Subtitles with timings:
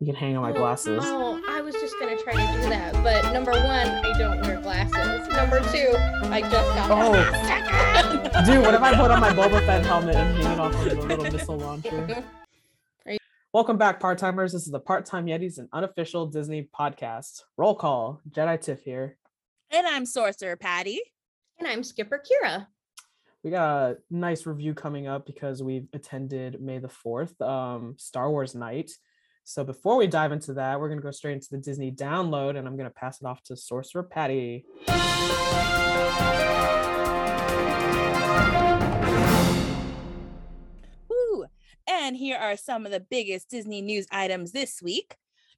[0.00, 1.02] You can hang on my glasses.
[1.04, 4.60] Oh, I was just gonna try to do that, but number one, I don't wear
[4.60, 5.28] glasses.
[5.28, 5.92] Number two,
[6.30, 6.90] I just got.
[6.90, 7.12] Oh.
[7.12, 8.44] that.
[8.46, 10.86] Dude, what if I put on my Boba Fett helmet and hang it off of
[10.86, 12.24] a little missile launcher?
[13.52, 14.52] Welcome back, part timers.
[14.52, 17.42] This is the Part Time Yetis, an unofficial Disney podcast.
[17.56, 18.20] Roll call.
[18.30, 19.16] Jedi Tiff here.
[19.72, 21.00] And I'm Sorcerer Patty.
[21.58, 22.68] and I'm Skipper Kira.
[23.42, 28.30] We got a nice review coming up because we've attended May the 4th, um, Star
[28.30, 28.92] Wars night.
[29.50, 32.58] So before we dive into that, we're going to go straight into the Disney download
[32.58, 34.66] and I'm going to pass it off to Sorcerer Patty.
[41.08, 41.46] Woo!
[41.88, 45.16] And here are some of the biggest Disney news items this week.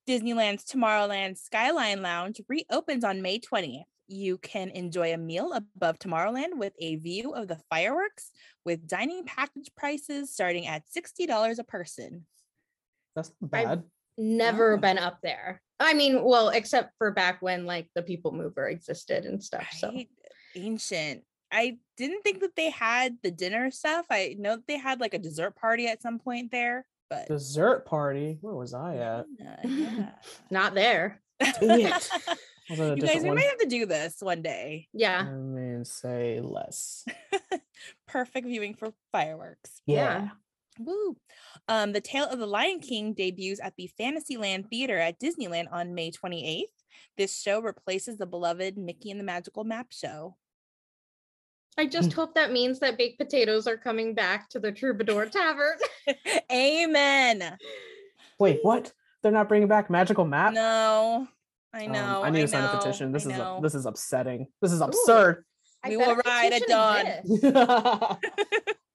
[0.08, 3.82] Disneyland's Tomorrowland Skyline Lounge reopens on May 20th.
[4.06, 8.30] You can enjoy a meal above Tomorrowland with a view of the fireworks
[8.64, 12.26] with dining package prices starting at $60 a person.
[13.16, 13.82] That's not I- bad.
[14.18, 14.80] Never Yeah.
[14.80, 15.62] been up there.
[15.78, 19.66] I mean, well, except for back when like the People Mover existed and stuff.
[19.72, 19.94] So
[20.54, 21.22] Ancient.
[21.50, 24.04] I didn't think that they had the dinner stuff.
[24.10, 27.86] I know that they had like a dessert party at some point there, but Dessert
[27.86, 28.36] party.
[28.42, 29.26] Where was I at?
[29.38, 30.10] yeah, yeah.
[30.50, 31.22] not there.
[31.40, 32.10] Dang it.
[32.68, 33.36] Was it a you guys, we one?
[33.38, 34.86] might have to do this one day.
[34.92, 35.24] Yeah.
[35.26, 37.04] I mean, say less.
[38.06, 39.80] Perfect viewing for fireworks.
[39.86, 40.28] Yeah.
[40.78, 41.16] Woo.
[41.68, 45.94] Um, the Tale of the Lion King debuts at the Fantasyland Theater at Disneyland on
[45.94, 46.62] May 28th.
[47.18, 50.36] This show replaces the beloved Mickey and the Magical Map show.
[51.78, 55.78] I just hope that means that baked potatoes are coming back to the Troubadour Tavern.
[56.52, 57.56] Amen.
[58.38, 58.92] Wait, what?
[59.22, 60.52] They're not bringing back Magical Map?
[60.52, 61.28] No,
[61.72, 62.22] I Um, know.
[62.24, 63.12] I need to sign a petition.
[63.12, 63.60] This I is know.
[63.62, 64.46] this is upsetting.
[64.60, 65.44] This is absurd.
[65.84, 67.06] I We will ride at petition dawn.
[67.06, 68.74] exists.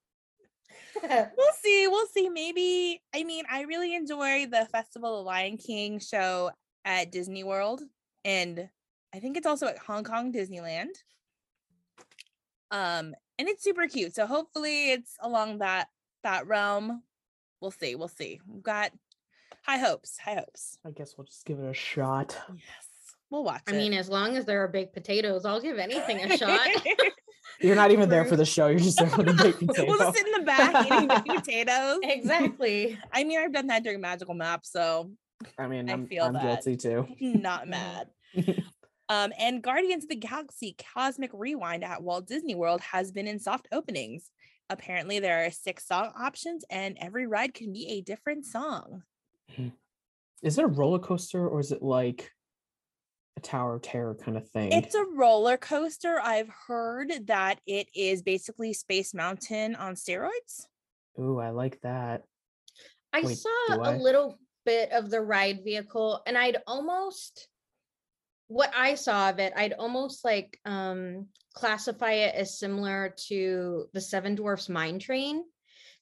[1.37, 1.87] we'll see.
[1.87, 2.29] We'll see.
[2.29, 3.01] Maybe.
[3.13, 6.51] I mean, I really enjoy the Festival of Lion King show
[6.83, 7.81] at Disney World,
[8.23, 8.69] and
[9.13, 10.91] I think it's also at Hong Kong Disneyland.
[12.71, 14.15] Um, and it's super cute.
[14.15, 15.87] So hopefully, it's along that
[16.23, 17.03] that realm.
[17.61, 17.95] We'll see.
[17.95, 18.39] We'll see.
[18.47, 18.91] We've got
[19.63, 20.17] high hopes.
[20.17, 20.77] High hopes.
[20.85, 22.37] I guess we'll just give it a shot.
[22.49, 23.63] Yes, we'll watch.
[23.67, 26.67] I mean, as long as there are baked potatoes, I'll give anything a shot.
[27.65, 28.67] You're not even there for the show.
[28.67, 29.85] You're just there for the baked potato.
[29.87, 31.99] we'll just sit in the back eating baked potatoes.
[32.03, 32.97] exactly.
[33.11, 35.11] I mean, I've done that during Magical Map, so
[35.57, 36.63] I mean, I I'm, feel I'm that.
[36.63, 37.07] guilty too.
[37.19, 38.07] not mad.
[39.09, 43.39] um, and Guardians of the Galaxy Cosmic Rewind at Walt Disney World has been in
[43.39, 44.29] soft openings.
[44.69, 49.03] Apparently, there are six song options, and every ride can be a different song.
[50.41, 52.31] Is it a roller coaster or is it like
[53.37, 54.71] a Tower of Terror kind of thing?
[54.71, 56.19] It's a roller coaster.
[56.21, 60.67] I've heard that it is basically Space Mountain on steroids.
[61.19, 62.23] Ooh, I like that.
[63.13, 63.97] I Wait, saw do a I?
[63.97, 67.47] little bit of the ride vehicle and I'd almost
[68.47, 74.01] what I saw of it, I'd almost like um classify it as similar to the
[74.01, 75.43] Seven Dwarfs Mine Train.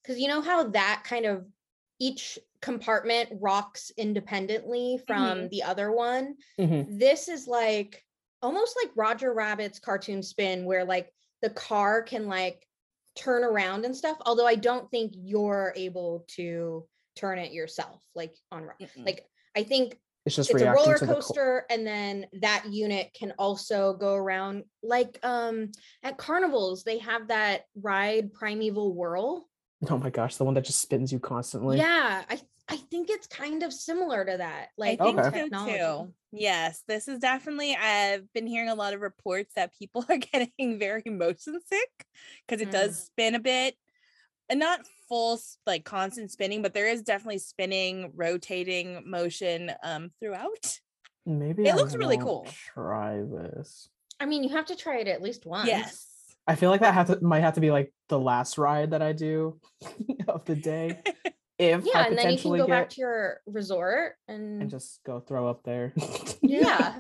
[0.05, 1.45] Cause you know how that kind of
[2.03, 6.35] each compartment rocks independently from the other one.
[6.59, 6.99] Mhm.
[6.99, 8.03] This is like
[8.41, 12.67] almost like Roger Rabbit's cartoon spin, where like the car can like
[13.15, 14.17] turn around and stuff.
[14.25, 19.05] Although I don't think you're able to turn it yourself, like on Mm-mm.
[19.05, 19.25] like
[19.55, 23.33] I think It's just it's a roller to the coaster, and then that unit can
[23.39, 25.71] also go around like um
[26.01, 29.47] at carnivals they have that ride Primeval Whirl.
[29.89, 31.77] Oh my gosh, the one that just spins you constantly.
[31.77, 34.69] Yeah, I I think it's kind of similar to that.
[34.77, 35.29] Like I think Okay.
[35.38, 35.77] so technology.
[35.77, 36.13] too.
[36.31, 37.75] Yes, this is definitely.
[37.75, 42.05] I've been hearing a lot of reports that people are getting very motion sick
[42.47, 43.05] because it does Mm.
[43.05, 43.75] spin a bit,
[44.49, 50.79] and not full like constant spinning, but there is definitely spinning, rotating motion um throughout.
[51.25, 52.47] Maybe It I looks really cool.
[52.73, 53.89] Try this.
[54.19, 55.67] I mean, you have to try it at least once.
[55.67, 56.07] Yes.
[56.47, 59.01] I feel like that have to might have to be like the last ride that
[59.01, 59.59] I do
[60.27, 61.01] of the day.
[61.59, 64.71] If Yeah, I and then you can potentially go back to your resort and, and
[64.71, 65.94] just go throw up there.
[66.41, 67.00] yeah.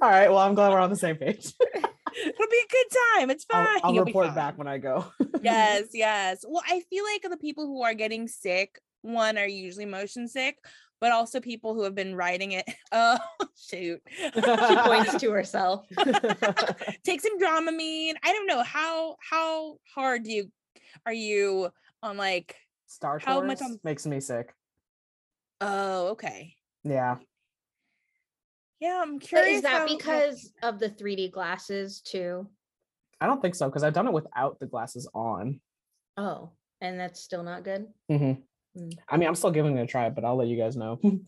[0.00, 0.28] All right.
[0.28, 1.52] Well, I'm glad we're on the same page.
[1.62, 3.30] It'll be a good time.
[3.30, 3.66] It's fine.
[3.66, 5.04] I'll, I'll You'll be report back when I go.
[5.42, 6.46] yes, yes.
[6.48, 10.56] Well, I feel like the people who are getting sick, one are usually motion sick,
[11.02, 12.64] but also people who have been riding it.
[12.92, 13.18] Oh
[13.56, 14.00] shoot.
[14.34, 15.84] She points to herself.
[17.04, 18.14] Take some Dramamine.
[18.22, 20.50] I don't know how how hard do you
[21.04, 21.70] are you
[22.02, 22.54] on like
[22.86, 24.54] Star How Tours much on- makes me sick.
[25.60, 26.54] oh okay.
[26.84, 27.16] Yeah.
[28.80, 29.56] Yeah, I'm But curious.
[29.56, 32.48] is that how- because of the 3D glasses too?
[33.20, 35.60] I don't think so because I've done it without the glasses on.
[36.16, 36.50] Oh,
[36.80, 37.86] and that's still not good.
[38.10, 38.40] Mm-hmm.
[38.76, 40.98] Hmm I mean, I'm still giving it a try, but I'll let you guys know.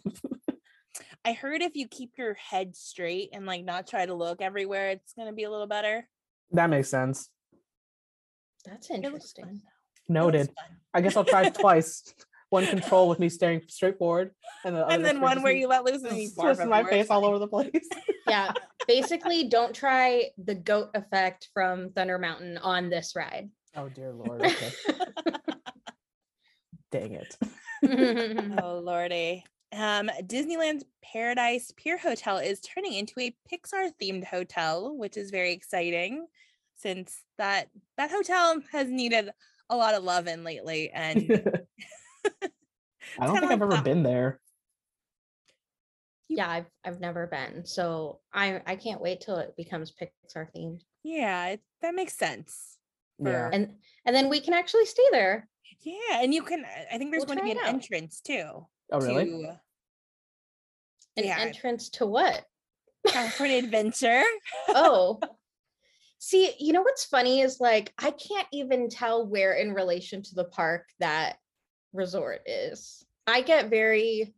[1.25, 4.91] I heard if you keep your head straight and like not try to look everywhere,
[4.91, 6.08] it's gonna be a little better.
[6.52, 7.31] that makes sense.
[8.64, 9.44] That's interesting.
[9.44, 9.58] fun, though.
[9.58, 10.50] It looks Noted.
[10.93, 12.14] I guess I'll try twice.
[12.50, 14.31] One control with me staring straight forward,
[14.64, 16.85] and, the other And then one where me you let loose and you barf my
[16.85, 17.70] face all over the place.
[18.29, 18.52] Yeah.
[18.87, 23.50] Basically, don't try the goat effect from Thunder Mountain on this ride.
[23.76, 24.43] oh dear lord.
[24.44, 24.73] Okay.
[26.94, 27.37] Dang it.
[28.62, 29.44] Oh lordy.
[29.73, 35.52] Um, Disneyland's Paradise Pier Hotel is turning into a Pixar themed hotel, which is very
[35.52, 36.26] exciting
[36.76, 39.31] since that that hotel has needed
[39.69, 40.91] a lot of love in lately.
[40.94, 41.29] And
[43.19, 43.85] I don't think I've ever that.
[43.85, 44.41] been there.
[46.29, 47.67] yeah, I've I've never been.
[47.67, 50.82] So I I can't wait till it becomes Pixar themed.
[51.02, 52.79] yeah, it, that makes sense.
[53.19, 53.50] Yeah.
[53.52, 53.75] And
[54.06, 55.49] and then we can actually stay there.
[55.84, 57.69] Yeah, and you can I think there's We'll going to be an out.
[57.69, 58.66] entrance too.
[58.90, 59.26] Oh really?
[59.26, 59.60] To
[61.16, 61.38] An Yeah.
[61.40, 62.44] entrance to what?
[63.06, 64.22] Oh, California Adventure.
[64.69, 65.20] Oh.
[66.19, 70.34] See, you know what's funny is like I can't even tell where in relation to
[70.34, 71.36] the park that
[71.92, 73.04] resort is.
[73.26, 74.34] I get very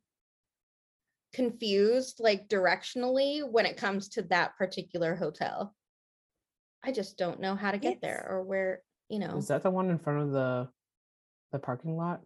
[1.33, 5.75] confused like directionally when it comes to that particular hotel.
[6.83, 9.37] I just don't know how to get there or where, you know.
[9.37, 10.69] Is that the one in front of the
[11.53, 12.23] the parking lot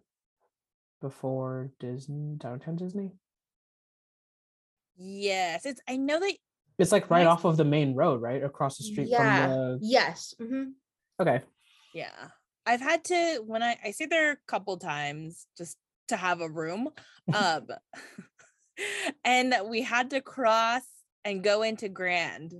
[1.01, 3.11] before Disney downtown Disney?
[4.97, 6.33] Yes, it's I know that
[6.77, 8.43] It's like right off of the main road, right?
[8.43, 9.47] Across the street Yeah.
[9.47, 10.33] from the Yes.
[10.39, 10.73] mhm.
[11.19, 11.41] Okay.
[11.93, 12.29] Yeah.
[12.65, 15.77] I've had to when I I stayed there a couple times just
[16.09, 16.89] to have a room.
[17.33, 17.67] Um
[19.25, 20.83] and we had to cross
[21.25, 22.53] and go into Grand.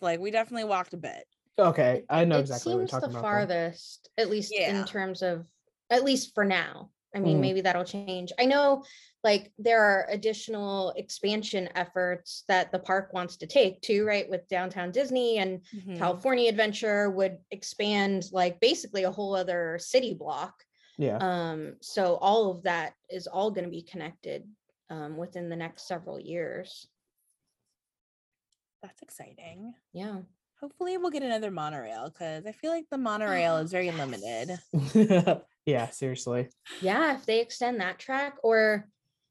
[0.00, 1.24] Like we definitely walked a bit.
[1.58, 2.04] Okay.
[2.08, 4.78] I know it exactly what you're seems talking the farthest, at least Yeah.
[4.80, 5.46] in terms of,
[5.90, 6.90] at least for now.
[7.14, 7.40] I mean, Mhm.
[7.40, 8.32] maybe that'll change.
[8.38, 8.84] I know
[9.24, 14.28] like there are additional expansion efforts that the park wants to take too, right?
[14.28, 15.98] With downtown Disney and Mhm.
[15.98, 20.64] California Adventure would expand like basically a whole other city block.
[20.98, 21.16] Yeah.
[21.18, 24.46] Um, so all of that is all going to be connected
[24.90, 26.88] um, within the next several years.
[28.82, 29.74] That's exciting.
[29.92, 30.22] Yeah.
[30.60, 34.58] Hopefully we'll get another monorail because I feel like the monorail oh, is very limited.
[35.66, 36.48] yeah, seriously.
[36.80, 38.88] Yeah, if they extend that track, or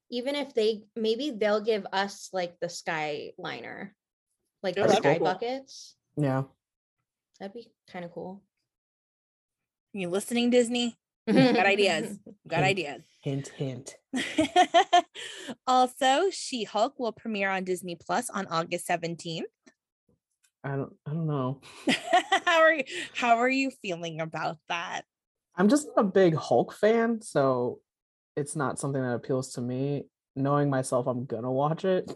[0.10, 3.90] even if they maybe they'll give us like the skyliner,
[4.64, 5.26] like Oh, the that'd be sky cool.
[5.26, 5.96] buckets.
[6.16, 6.44] Yeah.
[7.40, 8.42] That'd be kind of cool.
[9.94, 10.96] You listening, Disney?
[11.28, 12.18] Got ideas.
[12.48, 12.68] Got Hint.
[12.68, 13.04] ideas.
[13.22, 13.96] Hint hint.
[15.68, 19.42] also, She Hulk will premiere on Disney Plus on August 17th.
[20.64, 21.62] I don't I don't know.
[22.46, 22.84] how are you
[23.14, 25.04] how are you feeling about that?
[25.56, 27.80] I'm just not a big Hulk fan, so
[28.36, 30.06] it's not something that appeals to me.
[30.36, 32.12] Knowing myself, I'm gonna watch it.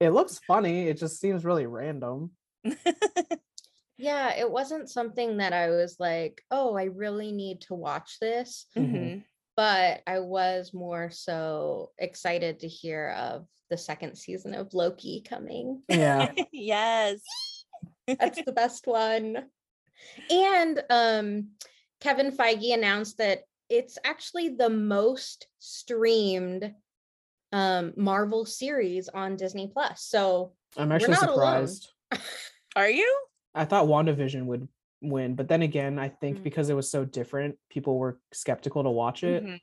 [0.00, 0.88] It looks funny.
[0.88, 2.32] It just seems really random.
[3.98, 8.66] yeah, it wasn't something that I was like, oh, I really need to watch this.
[8.76, 8.92] Mhm.
[8.92, 9.24] Mhm.
[9.56, 15.82] But I was more so excited to hear of the second season of Loki coming.
[15.88, 16.32] Yeah.
[16.52, 17.20] yes.
[18.06, 19.44] That's the best one.
[20.30, 21.48] And um,
[22.00, 26.72] Kevin Feige announced that it's actually the most streamed
[27.52, 30.02] um, Marvel series on Disney Plus.
[30.02, 31.66] So I'm actually not alone.
[31.66, 31.92] surprised.
[32.76, 33.18] Are you?
[33.54, 34.66] I thought WandaVision would
[35.02, 36.42] win, but then again, I think Mm.
[36.44, 39.44] because it was so different, people were skeptical to watch it.
[39.44, 39.60] Mhm.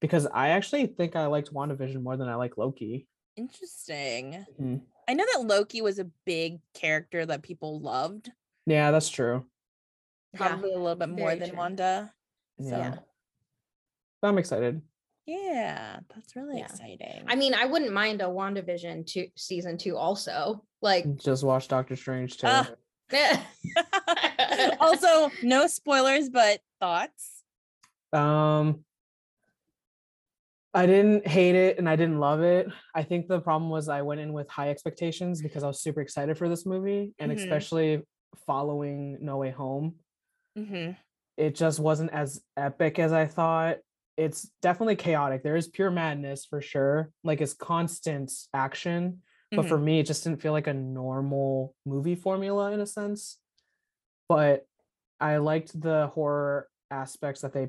[0.00, 3.06] Because I actually think I liked WandaVision more than I like Loki.
[3.36, 4.44] Interesting.
[4.60, 4.82] Mhm.
[5.08, 8.30] I know that Loki was a big character that people loved,
[8.66, 9.44] Yeah, that's true.
[10.32, 11.58] Yeah, probably a little bit more very than true.
[11.58, 12.12] Wanda.
[12.58, 12.78] Yeah.
[12.78, 12.94] yeah.
[14.22, 14.80] I'm excited.
[15.26, 16.64] Yeah, that's really Yeah.
[16.64, 17.24] exciting.
[17.26, 20.64] I mean, I wouldn't mind a WandaVision two season two also.
[20.80, 22.46] Like Just watch Doctor Strange too.
[22.48, 22.68] Ah.
[24.80, 27.42] also, no spoilers, but thoughts.
[28.12, 28.84] Um
[30.74, 32.66] I didn't hate it and I didn't love it.
[32.94, 36.00] I think the problem was I went in with high expectations because I was super
[36.00, 37.36] excited for this movie and Mhm.
[37.36, 38.02] especially
[38.46, 39.96] following No Way Home.
[40.56, 40.90] hmm
[41.36, 43.78] It just wasn't as epic as I thought.
[44.16, 45.42] It's definitely chaotic.
[45.42, 47.10] There is pure madness for sure.
[47.24, 52.14] Like it's constant action, but for me it just didn't feel like a normal movie
[52.14, 53.38] formula in a sense.
[54.28, 54.66] But
[55.20, 57.68] I liked the horror aspects that they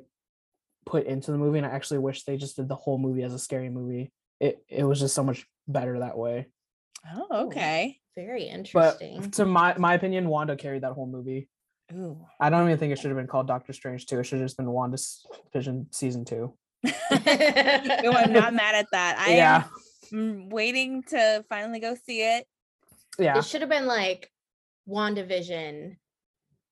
[0.85, 3.33] put into the movie and I actually wish they just did the whole movie as
[3.33, 4.11] a scary movie.
[4.39, 6.47] It it was just so much better that way.
[7.13, 7.97] Oh, okay.
[8.15, 9.31] very interesting But interesting.
[9.31, 11.49] to my my opinion Wanda carried that whole movie.
[11.93, 12.25] Ooh.
[12.39, 14.19] I don't even think it should have been called Doctor Strange 2.
[14.19, 16.53] It should have just been Wanda's Vision season 2.
[16.85, 19.17] no, I'm not mad at that.
[19.19, 19.63] I yeah,
[20.11, 22.45] am mm, waiting to finally go see it.
[23.19, 23.37] yeah.
[23.37, 24.29] It should have been like
[24.89, 25.97] WandaVision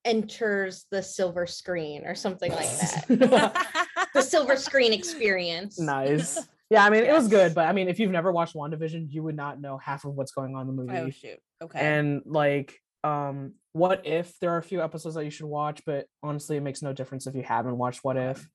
[0.03, 3.87] enters the silver screen or something like that.
[4.13, 5.79] the silver screen experience.
[5.79, 6.39] nice.
[6.69, 9.23] Yeah, I mean, it was good, but I mean, if you've never watched WandaVision, you
[9.23, 10.97] would not know half of what's going on in the movie.
[10.97, 11.39] oh shoot.
[11.61, 11.79] Okay.
[11.79, 16.05] And like, um, what if there are a few episodes that you should watch, but
[16.23, 18.47] honestly, it makes no difference if you haven't watched What If.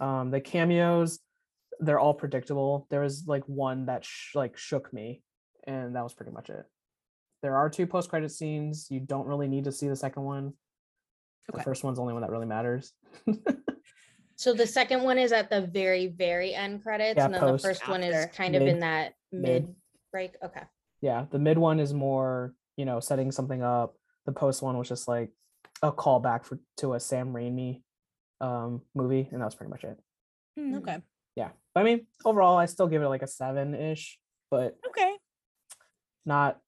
[0.00, 1.18] Um, the cameos,
[1.80, 2.86] they're all predictable.
[2.90, 5.22] There was like one that sh- like shook me,
[5.66, 6.66] and that was pretty much it.
[7.42, 8.88] There are two post credit scenes.
[8.90, 10.52] You don't really need to see the second one.
[11.50, 11.58] Okay.
[11.58, 12.92] The first one's the only one that really matters.
[14.36, 17.62] So the second one is at the very, very end credits, Yeah, and then post.
[17.62, 18.34] the first one is After.
[18.34, 18.68] kind of Mid.
[18.68, 19.42] in that Mid.
[19.64, 19.74] mid
[20.10, 20.34] break.
[20.44, 20.62] Okay.
[21.00, 23.94] yeah, the mid one is more, you know, setting something up.
[24.26, 25.30] The post one was just like
[25.82, 27.82] a callback for to a Sam Raimi
[28.40, 29.98] um movie, and that was pretty much it.
[30.56, 30.98] Hmm, okay.
[31.36, 31.50] Yeah.
[31.74, 34.18] But I mean, overall, I still give it like a seven ish,
[34.50, 35.16] but Okay.
[36.24, 36.58] not.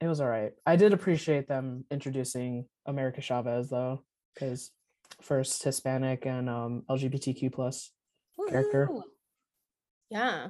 [0.00, 0.52] It was all right.
[0.66, 4.02] I did appreciate them introducing America Chavez though,
[4.34, 4.70] because
[5.20, 7.90] first Hispanic and um LGBTQ plus.
[8.48, 8.88] Character.
[10.10, 10.48] Yeah.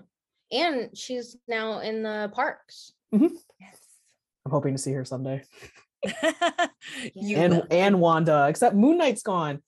[0.51, 2.93] And she's now in the parks.
[3.13, 3.33] Yes.
[4.45, 5.43] I'm hoping to see her someday.
[6.23, 7.67] and will.
[7.71, 9.63] and Wanda, except Moon Knight's gone.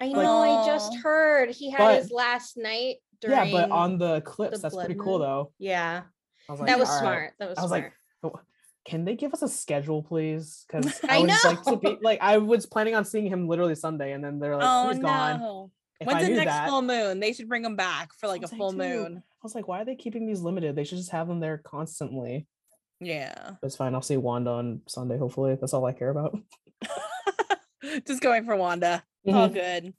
[0.00, 0.42] I know.
[0.62, 3.36] I just heard he had But- his last night during.
[3.48, 5.52] Yeah, but on the clips, the that's pretty blood cool though.
[5.58, 6.02] Yeah,
[6.48, 7.32] was like, that was "All right." smart.
[7.38, 7.92] That was, I was smart.
[8.22, 8.40] like, "Oh,
[8.84, 10.64] can they give us a schedule, please?
[10.66, 13.74] Because I I, was like to be like I was planning on seeing him literally
[13.74, 15.40] Sunday, and then they're like, oh he's gone.
[15.40, 15.70] no.
[16.00, 17.20] If When's I the next that, full moon?
[17.20, 19.18] They should bring them back for like a was like, full moon.
[19.18, 20.74] I was like, why are they keeping these limited?
[20.74, 22.46] They should just have them there constantly.
[23.00, 23.52] Yeah.
[23.62, 23.94] It's fine.
[23.94, 25.18] I'll see Wanda on Sunday.
[25.18, 26.38] Hopefully, that's all I care about.
[28.06, 29.02] Just going for Wanda.
[29.24, 29.54] It's all mm-hmm.
[29.54, 29.94] good.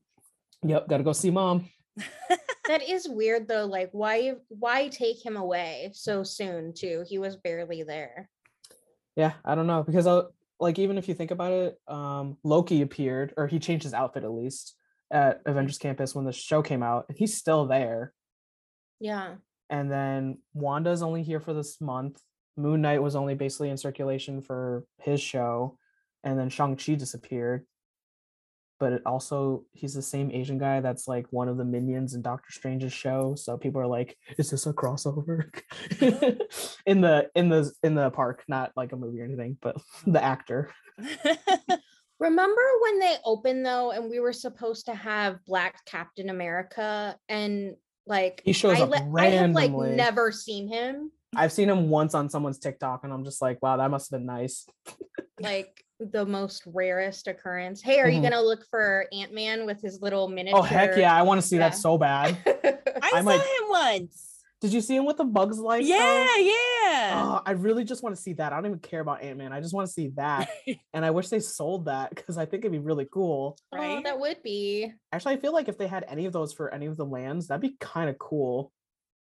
[0.64, 1.68] Yep, gotta go see mom.
[2.68, 3.66] that is weird though.
[3.66, 6.74] Like, why why take him away so soon?
[6.74, 8.30] Too, he was barely there.
[9.16, 10.22] Yeah, I don't know because I
[10.60, 14.24] like even if you think about it, um, Loki appeared or he changed his outfit
[14.24, 14.76] at least
[15.12, 18.14] at Avengers Campus when the show came out, and he's still there.
[19.00, 19.36] Yeah,
[19.70, 22.22] and then Wanda's only here for this month.
[22.58, 25.78] Moon Knight was only basically in circulation for his show,
[26.24, 27.66] and then Shang Chi disappeared.
[28.82, 32.24] But it also, he's the same Asian guy that's like one of the minions in
[32.24, 33.36] Doctor Strange's show.
[33.36, 35.52] So people are like, "Is this a crossover?"
[36.88, 40.22] in the in the in the park, not like a movie or anything, but the
[40.22, 40.72] actor.
[42.20, 47.76] Remember when they opened though, and we were supposed to have Black Captain America, and
[48.08, 51.12] like He shows I, up le- I have like never seen him.
[51.36, 54.20] I've seen him once on someone's TikTok, and I'm just like, "Wow, that must have
[54.20, 54.66] been nice."
[55.40, 57.82] Like the most rarest occurrence.
[57.82, 58.24] Hey, are you Mhm.
[58.24, 60.60] gonna look for Ant Man with his little miniature?
[60.60, 61.70] Oh heck yeah, I want to see Yeah.
[61.70, 62.38] that so bad.
[62.46, 64.28] I I saw might- him once.
[64.60, 65.82] Did you see him with the Bugs Life?
[65.82, 65.88] though?
[65.88, 67.14] Yeah, yeah.
[67.24, 68.54] Oh, I really just want to see that.
[68.54, 69.52] I don't even care about Ant Man.
[69.54, 70.50] I just want to see that,
[70.94, 73.58] and I wish they sold that because I think it'd be really cool.
[73.72, 74.92] Oh, that would be.
[75.12, 77.48] Actually, I feel like if they had any of those for any of the lands,
[77.48, 78.72] that'd be kind of cool.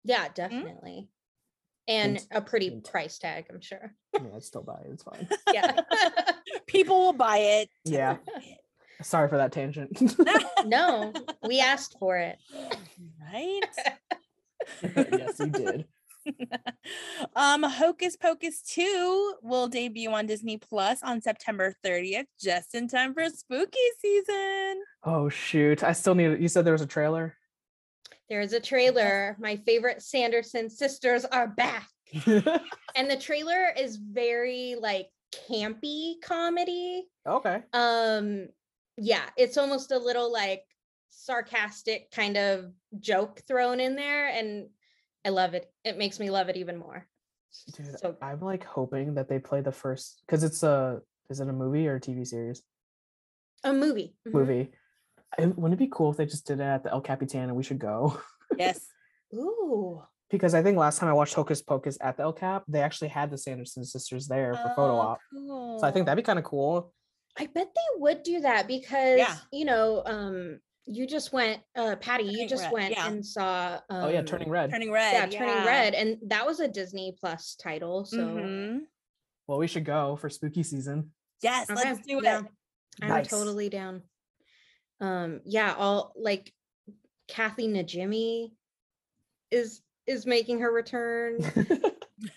[0.04, 1.08] Yeah, definitely.
[1.88, 3.94] And Hint, a pretty price tag, I'm sure.
[4.14, 4.90] I mean, I'd still buy it.
[4.92, 5.26] It's fine.
[5.52, 5.80] Yeah.
[6.66, 7.70] People will buy it.
[7.84, 8.18] Yeah.
[9.00, 10.02] Sorry for that tangent.
[10.66, 11.12] no,
[11.46, 12.38] we asked for it.
[13.32, 13.60] right?
[14.82, 15.86] yes, you did.
[17.34, 23.14] um Hocus Pocus 2 will debut on Disney Plus on September 30th, just in time
[23.14, 24.82] for spooky season.
[25.04, 25.82] Oh shoot!
[25.82, 26.32] I still need.
[26.32, 26.40] It.
[26.40, 27.37] You said there was a trailer.
[28.28, 29.36] There is a trailer.
[29.38, 31.88] My favorite Sanderson sisters are back.
[32.96, 35.08] And the trailer is very like
[35.48, 37.06] campy comedy.
[37.26, 37.62] okay.
[37.72, 38.48] Um
[38.96, 40.64] yeah, it's almost a little like
[41.10, 44.68] sarcastic kind of joke thrown in there and
[45.24, 45.70] I love it.
[45.84, 47.06] It makes me love it even more.
[47.76, 51.00] Dude, So I'm like hoping that they play the first because it's a.
[51.30, 52.62] Is it a movie or a TV series?
[53.64, 54.14] a movie.
[54.26, 54.32] Mhm.
[54.32, 54.70] Movie.
[55.36, 57.56] It- wouldn't it be cool if they just did it at the El Capitan and
[57.56, 58.20] we should go?
[58.56, 58.80] Yes.
[59.34, 60.02] Ooh.
[60.30, 63.08] because I think last time I watched Hocus Pocus at the El Cap, they actually
[63.08, 65.18] had the Sanderson sisters there for photo Oh, op.
[65.32, 65.78] cool.
[65.80, 66.92] So I think that'd be kind of cool.
[67.38, 69.36] I bet they would do that because Yeah.
[69.52, 73.06] you know, um, you just went, uh, Patty, you just Red, went yeah.
[73.08, 73.74] and saw.
[73.90, 74.70] Um, oh yeah, Turning Red.
[74.70, 75.12] Turning red.
[75.32, 78.06] Yeah, turning red, and that was a Disney Plus title.
[78.06, 78.80] So Mhm.
[79.46, 81.12] Well, we should go for spooky season.
[81.42, 82.26] Yes, Okay, let's do it.
[82.26, 82.48] I'm
[83.08, 83.28] Nice.
[83.28, 84.02] totally down.
[85.00, 86.52] Um, yeah, all like
[87.28, 88.52] Kathy Najimy
[89.50, 91.38] is is making her return.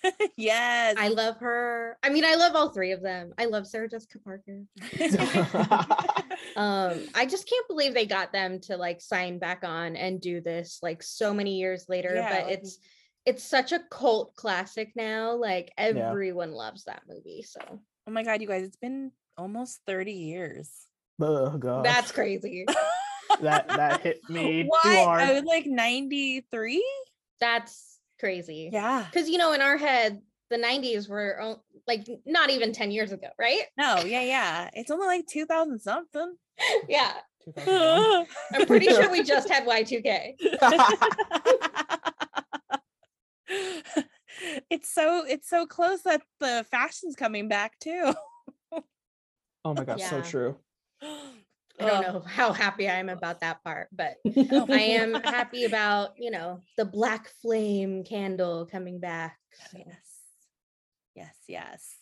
[0.37, 0.95] yes.
[0.97, 1.97] I love her.
[2.03, 3.33] I mean, I love all three of them.
[3.37, 4.61] I love Sarah Jessica Parker.
[6.55, 10.41] Um, I just can't believe they got them to like sign back on and do
[10.41, 12.13] this like so many years later.
[12.15, 12.79] Yeah, but like- it's
[13.25, 15.35] it's such a cult classic now.
[15.35, 17.43] Like everyone loves that movie.
[17.43, 20.87] So oh my god, you guys, it's been almost 30 years.
[21.23, 21.85] Oh god.
[21.85, 22.65] that's crazy.
[23.41, 24.85] that that hit me too What?
[24.85, 26.83] I was like 93?
[27.39, 28.69] That's crazy.
[28.71, 29.05] Yeah.
[29.11, 33.27] Because you know, in our head, the 90s were like not even 10 years ago,
[33.39, 33.63] right?
[33.77, 34.69] No, yeah, yeah.
[34.73, 36.35] It's only like 2000 something.
[36.89, 37.13] yeah.
[37.57, 40.35] I'm pretty sure we just had Y2K.
[44.69, 48.13] it's so it's so close that the fashion's coming back too.
[49.65, 50.57] oh my god, so true.
[51.79, 55.15] I don't um, know how happy I am about that part, but Oh, I am
[55.15, 59.37] happy about, you know, the black flame candle coming back.
[59.73, 59.95] Yes.
[61.15, 61.95] Yes, yes.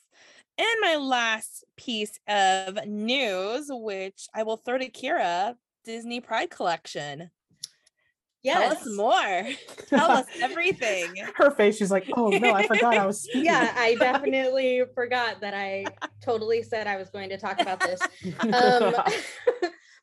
[0.58, 7.32] And my last piece of news, which I will throw to Kira, Disney Pride Collection.
[8.46, 8.82] Tell Yes.
[8.82, 9.48] us more.
[9.88, 11.14] Tell us everything.
[11.36, 13.42] Her face, she's like, oh no, I forgot I was speaking.
[13.46, 15.88] Yeah, I definitely forgot that I
[16.24, 18.02] totally said I was going to talk about this.
[18.54, 18.96] um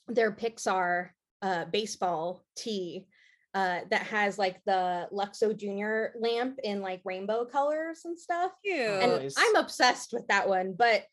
[0.08, 1.10] their Pixar
[1.42, 3.06] uh, baseball tee
[3.54, 8.52] uh, that has like the Luxo Junior lamp in like rainbow colors and stuff.
[8.64, 8.80] Cute.
[8.80, 9.34] And Nice.
[9.38, 10.74] I'm obsessed with that one.
[10.76, 11.04] But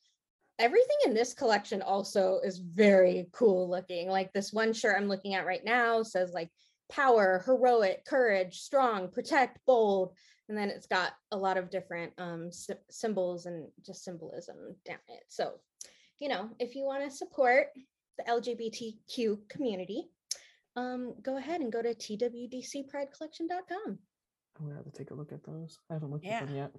[0.59, 4.09] everything in this collection also is very cool looking.
[4.09, 6.49] Like this one shirt I'm looking at right now says like
[6.91, 10.13] power, heroic, courage, strong, protect, bold.
[10.49, 14.97] And then it's got a lot of different um, sy- symbols and just symbolism down
[15.07, 15.23] it.
[15.29, 15.53] So,
[16.19, 17.67] you know, if you want to support
[18.17, 20.09] the LGBTQ community,
[20.75, 23.99] um, go ahead and go to twdcpridecollection.com.
[24.59, 25.79] I'm gonna have to take a look at those.
[25.89, 26.39] I haven't looked Yeah.
[26.41, 26.71] at them yet.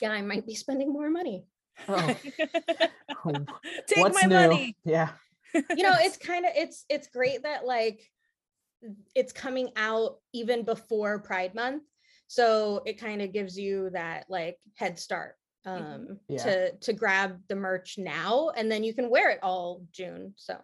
[0.00, 1.44] Yeah, I might be spending more money.
[1.88, 2.16] Oh,
[3.86, 4.34] Take what's my new?
[4.34, 4.76] money.
[4.84, 5.10] Yeah.
[5.54, 8.00] You know, it's kind of it's it's great that like
[9.14, 11.84] it's coming out even before Pride Month.
[12.26, 15.34] So it kind of gives you that like head start
[15.66, 16.18] um Mhm.
[16.28, 16.42] Yeah.
[16.44, 20.32] to to grab the merch now and then you can wear it all June.
[20.36, 20.56] So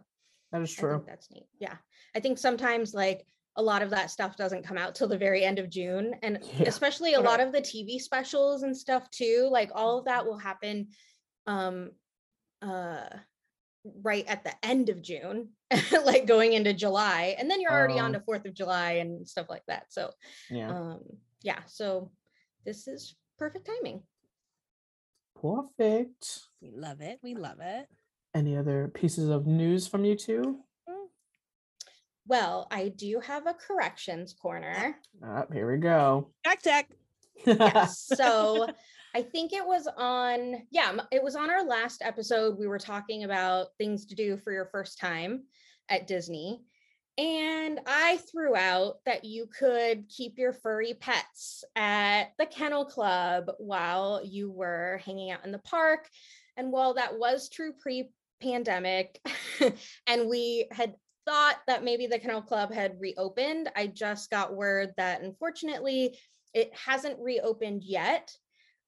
[0.52, 0.92] That is I true.
[0.92, 1.46] think that's neat.
[1.58, 1.76] Yeah.
[2.14, 5.44] I think sometimes like a lot of that stuff doesn't come out till the very
[5.44, 6.14] end of June.
[6.22, 6.68] And Yeah.
[6.68, 10.38] especially a lot of the TV specials and stuff too, like all of that will
[10.38, 10.88] happen
[11.46, 11.90] um
[12.62, 13.08] uh
[14.02, 15.50] right at the end of June,
[16.04, 17.36] like going into July.
[17.38, 18.18] And then you're already on Oh.
[18.18, 19.86] to Fourth of July and stuff like that.
[19.90, 20.10] So
[20.50, 20.70] Yeah.
[20.70, 21.00] um
[21.42, 22.10] yeah, so
[22.64, 24.02] this is perfect timing.
[25.40, 26.40] Perfect.
[26.60, 27.20] We love it.
[27.22, 27.86] We love it.
[28.34, 30.60] Any other pieces of news from you two?
[32.28, 34.96] Well, I do have a corrections corner.
[35.24, 36.32] Ah, here we go.
[36.44, 36.90] Check, check.
[37.46, 38.10] yes.
[38.16, 38.66] So
[39.16, 42.58] I think it was on, yeah, it was on our last episode.
[42.58, 45.44] We were talking about things to do for your first time
[45.88, 46.60] at Disney.
[47.16, 53.52] And I threw out that you could keep your furry pets at the kennel club
[53.56, 56.10] while you were hanging out in the park.
[56.58, 58.10] And while that was true pre
[58.42, 59.18] pandemic,
[60.06, 64.92] and we had thought that maybe the kennel club had reopened, I just got word
[64.98, 66.18] that unfortunately
[66.52, 68.30] it hasn't reopened yet.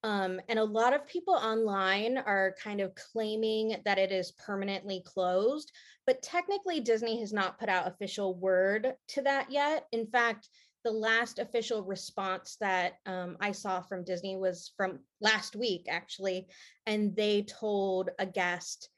[0.03, 5.01] Um, and a lot of people online are kind of claiming that it is permanently
[5.05, 5.71] closed,
[6.07, 9.87] but technically Disney has not put out official word to that yet.
[9.91, 10.47] In fact,
[10.85, 16.47] the last official response that um, I saw from Disney was from last week, actually,
[16.85, 18.89] and they told a guest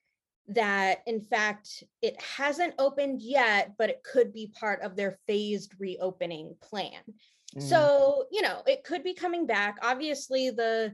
[0.48, 5.74] that in fact it hasn't opened yet, but it could be part of their phased
[5.80, 7.02] reopening plan.
[7.56, 9.78] Mm, So, you know, it could be coming back.
[9.82, 10.94] Obviously, the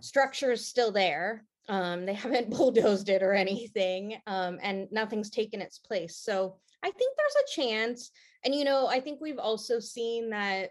[0.00, 1.44] structure is still there.
[1.68, 6.16] Um, they haven't bulldozed it or anything, um, and nothing's taken its place.
[6.16, 8.10] So I think there's a chance.
[8.44, 10.70] And you know, I think we've also seen that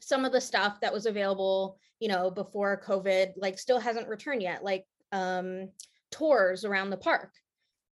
[0.00, 4.42] some of the stuff that was available, you know, before COVID, like still hasn't returned
[4.42, 5.68] yet, like um,
[6.10, 7.32] tours around the park.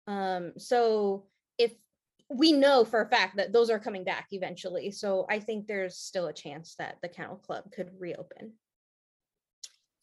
[0.06, 1.26] Um, so
[2.30, 5.96] we know for a fact that those are coming back eventually, so I think there's
[5.96, 8.52] still a chance that the Kennel Club could reopen.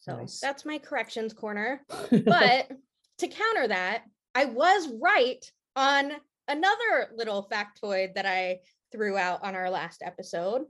[0.00, 0.40] So Nice.
[0.40, 1.82] that's my corrections corner.
[2.10, 2.70] But
[3.18, 6.12] to counter that, I was right on
[6.48, 8.60] another little factoid that I
[8.92, 10.62] threw out on our last episode.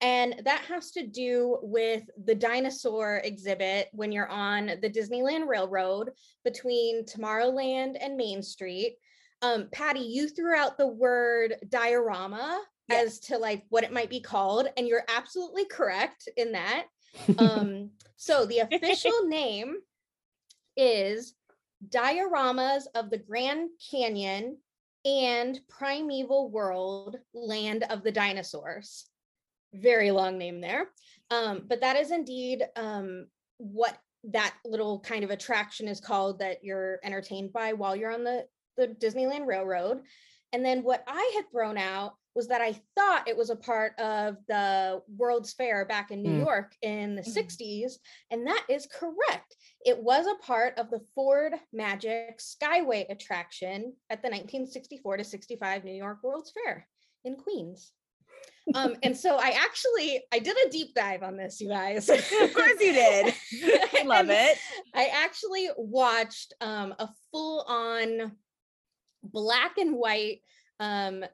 [0.00, 6.10] And that has to do with the dinosaur exhibit when you're on the Disneyland Railroad
[6.44, 8.96] between Tomorrowland and Main Street.
[9.42, 13.06] Um, Patty, you threw out the word diorama Yes.
[13.06, 16.86] as to like what it might be called, and you're absolutely correct in that.
[17.38, 19.76] Um, so the official name
[20.78, 21.34] is
[21.90, 24.56] Dioramas of the Grand Canyon
[25.04, 29.04] and Primeval World Land of the Dinosaurs.
[29.74, 30.88] Very long name there.
[31.30, 33.26] Um, but that is indeed um,
[33.58, 38.24] what that little kind of attraction is called that you're entertained by while you're on
[38.24, 40.02] the, the Disneyland Railroad.
[40.52, 43.98] And then what I had thrown out was that I thought it was a part
[43.98, 46.44] of the World's Fair back in New Mm.
[46.44, 47.32] York in the Mhm.
[47.32, 47.98] 60s.
[48.30, 49.56] And that is correct.
[49.84, 55.84] It was a part of the Ford Magic Skyway attraction at the 1964 to 65
[55.84, 56.88] New York World's Fair
[57.24, 57.92] in Queens.
[58.74, 62.08] Um, and so I actually I did a deep dive on this, you guys.
[62.08, 63.34] of course you did.
[63.94, 64.56] I love it.
[64.94, 68.36] I actually watched um, a full on
[69.22, 70.40] black and white,
[70.80, 71.24] um,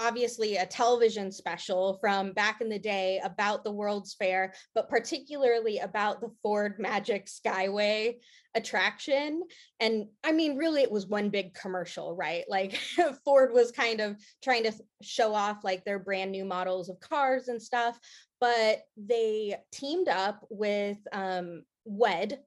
[0.00, 5.78] obviously a television special from back in the day about the World's Fair, but particularly
[5.78, 8.14] about the Ford Magic Skyway
[8.54, 9.42] attraction.
[9.78, 12.44] And I mean, really, it was one big commercial, right?
[12.48, 12.80] Like
[13.24, 17.48] Ford was kind of trying to show off like their brand new models of cars
[17.48, 17.98] and stuff,
[18.40, 22.38] but they teamed up with um, WED,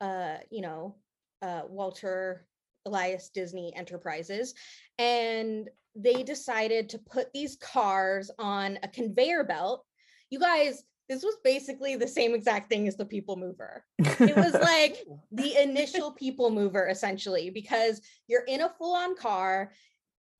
[0.00, 0.96] uh, you know,
[1.40, 2.46] uh, Walter
[2.86, 4.54] Elias Disney Enterprises,
[4.98, 9.84] and they decided to put these cars on a conveyor belt.
[10.30, 13.84] You guys, this was basically the same exact thing as the People Mover.
[13.98, 19.72] It was like the initial People Mover, essentially, because you're in a full on car.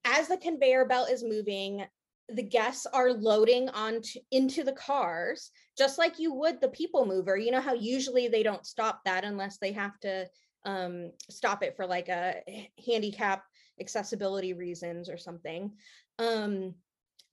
[0.04, 1.84] As the conveyor belt is moving,
[2.28, 7.36] the guests are loading onto into the cars just like you would the people mover
[7.36, 10.26] you know how usually they don't stop that unless they have to
[10.64, 13.44] um stop it for like a handicap
[13.80, 15.72] accessibility reasons or something.
[16.18, 16.74] Um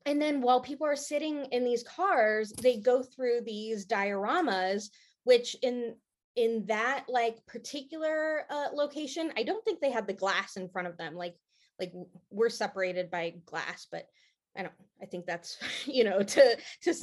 [0.05, 4.89] and then while people are sitting in these cars they go through these dioramas
[5.23, 5.95] which in
[6.35, 10.87] in that like particular uh, location i don't think they had the glass in front
[10.87, 11.35] of them like
[11.79, 11.91] like
[12.29, 14.07] we're separated by glass but
[14.55, 16.93] i don't i think that's you know to to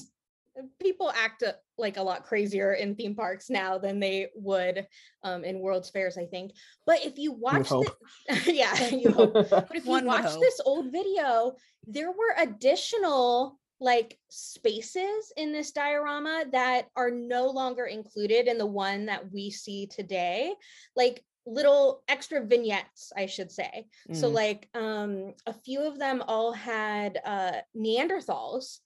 [0.81, 1.43] people act
[1.79, 4.87] like a lot crazier in theme parks now than they would
[5.25, 6.53] um, in world's fairs i think
[6.87, 7.87] but if you watch hope.
[8.29, 11.55] the, yeah you hope but if One you watch this old video,
[11.87, 18.67] there were additional like spaces in this diorama that are no longer included in the
[18.67, 20.55] one that we see today.
[20.95, 23.87] Like little extra vignettes, I should say.
[24.12, 24.35] So Mm.
[24.35, 28.79] like um a few of them all had uh Neanderthals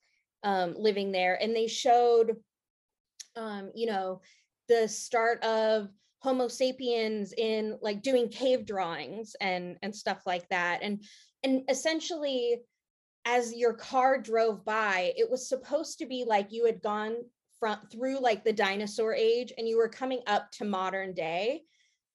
[0.47, 2.37] um living there and they showed
[3.35, 4.21] um you know
[4.69, 5.89] the start of
[6.21, 11.03] homo sapiens in like doing cave drawings and and stuff like that and
[11.43, 12.57] and essentially
[13.27, 17.17] as your car drove by it was supposed to be like you had gone
[17.59, 21.63] from through like the dinosaur age and you were coming up to modern day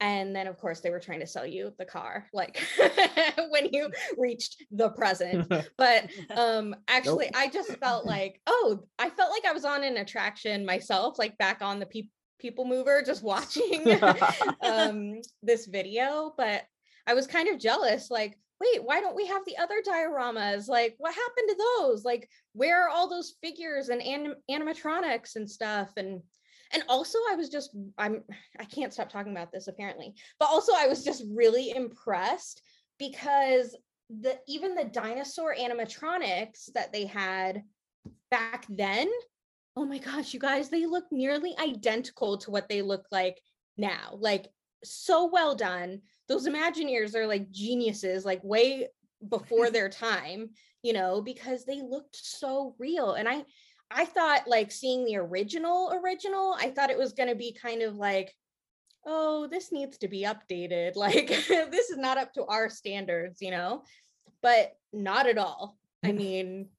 [0.01, 2.61] and then of course they were trying to sell you the car like
[3.49, 5.51] when you reached the present.
[5.77, 9.97] But um actually i just felt like oh i felt like i was on an
[9.97, 12.09] attraction myself like back on the peop
[12.39, 13.99] people mover just watching
[14.61, 16.33] um this video.
[16.35, 16.63] But
[17.07, 20.67] i was kind of jealous like wait why don't we have the other dioramas?
[20.67, 22.03] Like what happened to those?
[22.03, 25.91] Like where are all those figures and anim- animatronics and stuff?
[25.97, 26.21] And
[26.73, 28.23] and also i was just i'm
[28.59, 30.13] i can't stop talking about this apparently.
[30.39, 32.61] But also i was just really impressed
[32.97, 33.75] because
[34.09, 37.63] the even the dinosaur animatronics that they had
[38.29, 39.09] back then
[39.77, 43.39] oh my gosh you guys they look nearly identical to what they look like
[43.77, 44.17] now.
[44.17, 44.47] Like
[44.83, 46.01] so well done.
[46.27, 48.87] Those imagineers are like geniuses like way
[49.29, 50.49] before their time
[50.83, 53.13] you know because they looked so real.
[53.13, 53.43] And i
[53.93, 57.81] i thought like seeing the original original i thought it was going to be kind
[57.81, 58.33] of like
[59.05, 60.95] oh, this needs to be updated.
[61.01, 63.83] Like this is not up to our standards, you know?
[64.41, 65.77] But not at all.
[66.03, 66.69] I mean,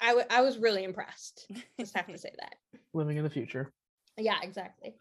[0.00, 1.50] I, w- I was really impressed.
[1.78, 2.56] Just have to say that.
[2.92, 3.72] Living in the future.
[4.16, 4.94] Yeah, exactly.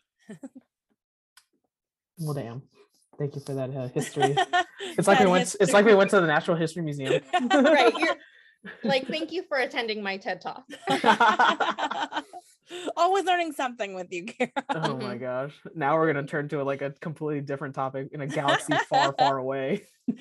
[2.17, 2.63] Well, damn.
[3.17, 4.35] Thank you for that uh, history.
[4.97, 5.55] It's like we went.
[5.61, 7.21] It's like we went to the Natural History Museum.
[7.49, 7.93] right.
[7.97, 8.17] You're
[8.83, 10.63] like, thank you for attending my TED talk.
[12.97, 14.51] Always learning something with you, Kara.
[14.71, 15.19] oh my Mhm.
[15.19, 15.53] gosh!
[15.75, 19.37] Now we're gonna turn to like a completely different topic in a galaxy far, far
[19.37, 19.83] away.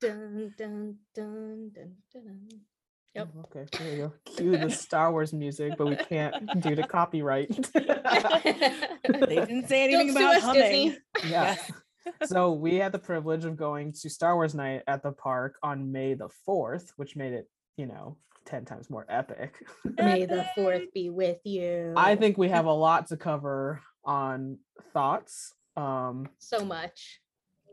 [0.00, 2.48] Dun, dun, dun, dun, dun.
[3.14, 3.28] Yep.
[3.46, 4.12] Okay, there you go.
[4.24, 7.50] Cue the Star Wars music, but we can't due to copyright.
[7.74, 7.82] they
[9.34, 10.62] didn't say anything Don't sue about us, humming.
[10.62, 10.98] Disney.
[11.30, 11.56] yeah.
[12.24, 15.90] So we had the privilege of going to Star Wars night at the park on
[15.92, 19.54] May the 4th, which made it, you know, 10 times more epic.
[19.98, 21.94] May the fourth be with you.
[21.96, 24.58] I think we have a lot to cover on
[24.92, 27.20] thoughts, um, so much.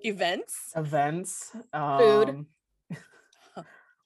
[0.03, 0.71] Events.
[0.75, 2.29] events, Food.
[2.29, 2.47] um,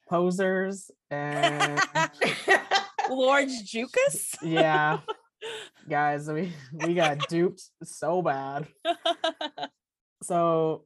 [0.09, 1.81] posers, and
[3.09, 4.35] Lord Jukas.
[4.41, 4.99] yeah,
[5.89, 8.67] guys, we we got duped so bad.
[10.23, 10.85] So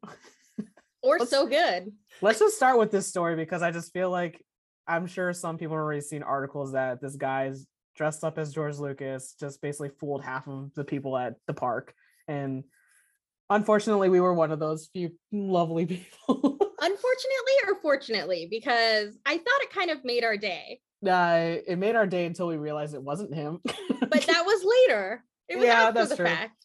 [1.01, 1.91] or so good.
[2.21, 4.43] let's just start with this story because I just feel like
[4.87, 8.77] I'm sure some people have already seen articles that this guy's dressed up as George
[8.77, 11.93] Lucas, just basically fooled half of the people at the park.
[12.27, 12.63] And
[13.49, 16.57] unfortunately, we were one of those few lovely people.
[16.81, 21.95] Unfortunately or fortunately, because I thought it kind of made our day, uh, it made
[21.95, 23.59] our day until we realized it wasn't him.
[23.63, 25.23] but that was later.
[25.47, 26.25] It was Yeah, after that's the true.
[26.25, 26.64] fact.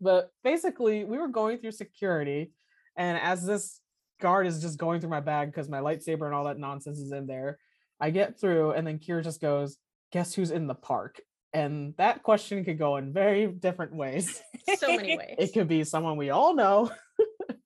[0.00, 2.52] But basically we were going through security
[2.96, 3.80] and as this
[4.20, 7.12] guard is just going through my bag because my lightsaber and all that nonsense is
[7.12, 7.58] in there
[8.00, 9.78] i get through and then kira just goes
[10.14, 11.20] guess who's in the park?
[11.52, 14.40] And that question could go in very different ways.
[14.78, 15.34] So many ways.
[15.38, 16.90] it could be someone we all know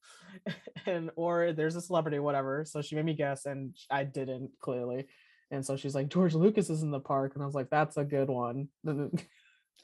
[0.86, 5.06] and or there's a celebrity whatever so she made me guess and i didn't clearly
[5.50, 7.98] and so she's like george lucas is in the park and i was like that's
[7.98, 8.68] a good one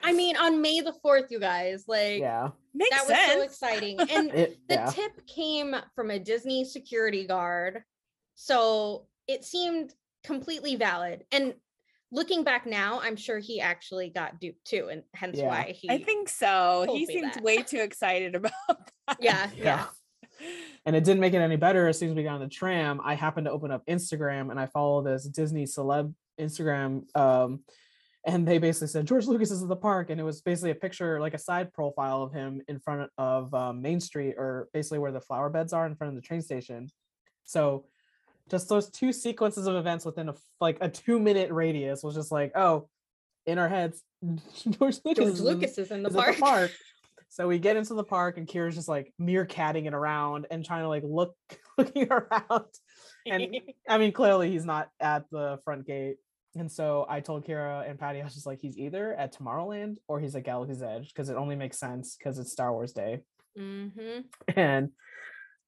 [0.02, 3.32] I mean, on May the 4th, you guys, like yeah Makes that was sense.
[3.32, 3.98] so exciting.
[4.10, 7.82] And it, the yeah tip came from a Disney security guard.
[8.34, 11.24] So it seemed completely valid.
[11.32, 11.54] And
[12.10, 14.88] looking back now, I'm sure he actually got duped too.
[14.90, 15.48] And hence Yeah.
[15.48, 16.84] why he I think so.
[16.88, 17.42] He me seems that.
[17.44, 18.52] way too excited about
[19.06, 19.18] that.
[19.20, 19.86] yeah, yeah.
[20.84, 21.86] And it didn't make it any better.
[21.88, 24.58] As soon as we got on the tram, I happened to open up Instagram and
[24.58, 27.04] I follow this Disney celeb Instagram.
[27.16, 27.60] Um,
[28.26, 30.74] and they basically said George Lucas is at the park, and it was basically a
[30.74, 34.98] picture, like a side profile of him in front of um, Main Street, or basically
[34.98, 36.88] where the flower beds are in front of the train station.
[37.44, 37.84] So,
[38.50, 42.32] just those two sequences of events within a like a two minute radius was just
[42.32, 42.88] like, oh,
[43.46, 46.38] in our heads, George Lucas, George is Lucas is in the is park.
[46.38, 46.70] park.
[47.30, 50.82] So we get into the park and Kira's just like meerkatting it around and trying
[50.82, 51.34] to like look
[51.78, 52.66] looking around.
[53.26, 53.56] And
[53.88, 56.18] I mean, clearly he's not at the front gate.
[56.56, 59.96] And so I told Kira and Patty, I was just like, he's either at Tomorrowland
[60.08, 63.20] or he's at Galaxy's Edge because it only makes sense because it's Star Wars Day.
[63.56, 63.88] hmm
[64.56, 64.90] And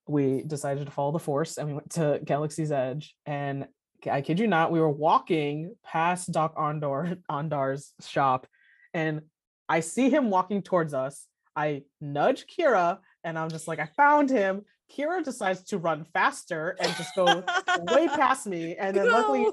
[0.09, 3.17] we decided to follow the Force and we went to Galaxy's Edge.
[3.27, 3.67] And
[4.09, 8.47] I kid you not, we were walking past Doc Ondor Ondar's shop,
[8.95, 9.23] and
[9.69, 11.27] I see him walking towards us.
[11.57, 14.63] I nudge Kira, and I'm just like, I found him.
[14.95, 17.43] Kira decides to run faster and just go
[17.79, 18.77] way past me.
[18.77, 19.13] And then No.
[19.15, 19.47] luckily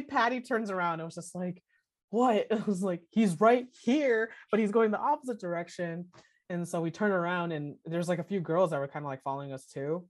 [0.00, 1.62] Patty turns around and was just like,
[2.10, 2.46] what?
[2.50, 6.06] It was like, he's right here, but he's going the opposite direction.
[6.50, 9.08] And so we turn around and there's like a few girls that were kind of
[9.10, 10.06] like following us too.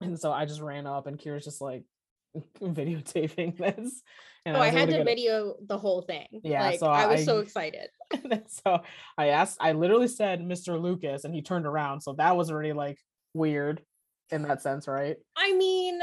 [0.00, 1.84] And so I just ran up and Kira's just like
[2.60, 4.02] videotaping this.
[4.44, 6.26] And Oh, I was had to get it- video the whole thing.
[6.42, 7.88] Yeah, Like, so I was so excited.
[8.48, 8.80] so
[9.16, 10.80] I asked, I literally said Mr.
[10.80, 12.00] Lucas and he turned around.
[12.00, 12.98] So that was already like
[13.34, 13.82] weird
[14.30, 15.16] in that sense, right?
[15.36, 16.00] I mean,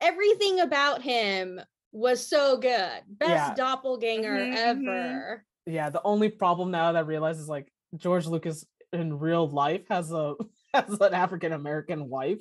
[0.00, 1.60] everything about him
[1.92, 3.02] was so good.
[3.08, 3.54] Best Yeah.
[3.54, 4.88] doppelganger Mhm, mhm.
[4.88, 5.44] ever.
[5.66, 9.82] yeah the only problem now that I realize is like george lucas in real life
[9.90, 10.34] has a
[10.74, 12.38] has an african american wife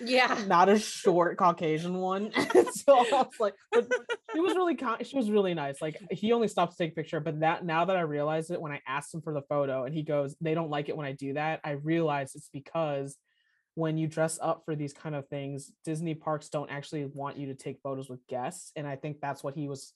[0.00, 0.44] Yeah.
[0.46, 2.30] not a short caucasian one
[2.72, 3.86] so i was like but
[4.34, 6.94] she was really kind she was really nice like he only stopped to take a
[6.96, 9.84] picture but that now that i realized it when i asked him for the photo
[9.84, 13.16] and he goes they don't like it when i do that i realized it's because
[13.78, 17.46] when you dress up for these kind of things disney parks don't actually want you
[17.46, 19.92] to take photos with guests and i think that's what he was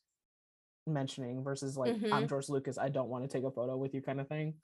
[0.86, 2.26] mentioning versus like i'm mm-hmm.
[2.26, 4.54] george lucas i don't want to take a photo with you kind of thing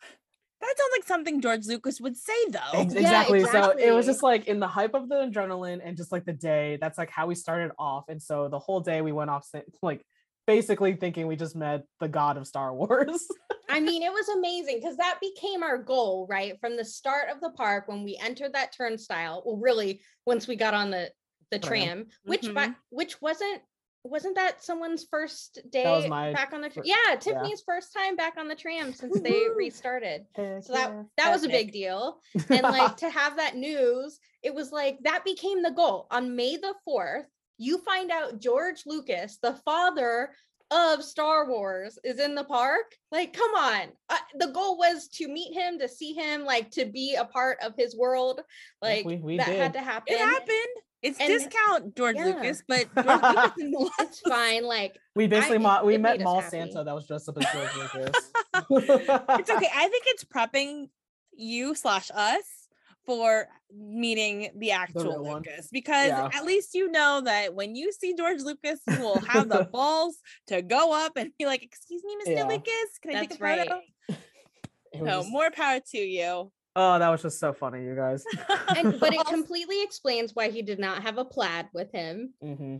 [0.61, 2.81] That sounds like something George Lucas would say, though.
[2.81, 3.44] Ex- yeah, exactly.
[3.44, 6.33] So it was just like in the hype of the adrenaline and just like the
[6.33, 8.09] day, that's like how we started off.
[8.09, 9.48] And so the whole day we went off
[9.83, 10.04] like
[10.48, 13.28] basically thinking we just met the god of Star Wars.
[13.68, 16.58] I mean, it was amazing because that became our goal, right?
[16.58, 19.42] From the start of the park when we entered that turnstile.
[19.44, 21.12] Well, really, once we got on the
[21.50, 21.82] the Tram.
[21.82, 22.72] tram, which by, mm-hmm.
[22.90, 23.61] which wasn't
[24.04, 28.34] wasn't that someone's first day my back on the tr- yeah tiffany's first time back
[28.38, 31.02] on the tram since they restarted Heck so that yeah.
[31.16, 35.24] that was a big deal and like to have that news it was like that
[35.24, 37.24] became the goal on may the 4th
[37.59, 40.31] you find out george lucas the father
[40.71, 45.27] of star wars is in the park like come on uh, the goal was to
[45.29, 48.40] meet him to see him like to be a part of his world
[48.83, 50.77] like we- we that had to happen It happened.
[51.01, 52.25] It's And- discount George yeah.
[52.27, 56.42] Lucas, but George Lucas it's fine like we basically I- mo- we met made Mall.
[56.42, 58.33] Santa that was dressed up as George Lucas.
[59.38, 59.68] it's okay.
[59.75, 60.88] I think it's prepping
[61.37, 62.58] you slash us
[63.09, 65.37] for meeting the actual real one.
[65.42, 66.29] Lucas because Yeah.
[66.35, 70.18] at least you know that when you see George Lucas, you will have the balls
[70.49, 72.37] to go up and be like, "Excuse me, Mr.
[72.37, 72.47] Yeah.
[72.47, 73.83] Lucas, can I take a photo?" right.
[74.92, 76.53] It So just- more power to you.
[76.77, 78.25] oh, that was just so funny, you guys.
[78.77, 82.77] and but it completely explains why he did not have a plaid with him hmm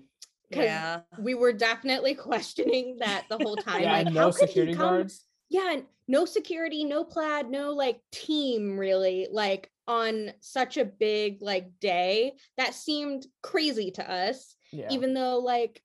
[0.53, 1.01] 'cause yeah.
[1.19, 4.47] we were definitely questioning that the whole time Yeah, like and how no could he
[4.47, 5.25] security come- guards.
[5.49, 11.41] Yeah and no security no plaid no like team really like on such a big
[11.41, 14.89] like day that seemed crazy to us Yeah.
[14.91, 15.83] even though like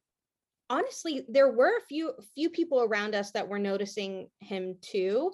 [0.70, 5.32] honestly there were a few few people around us that were noticing him too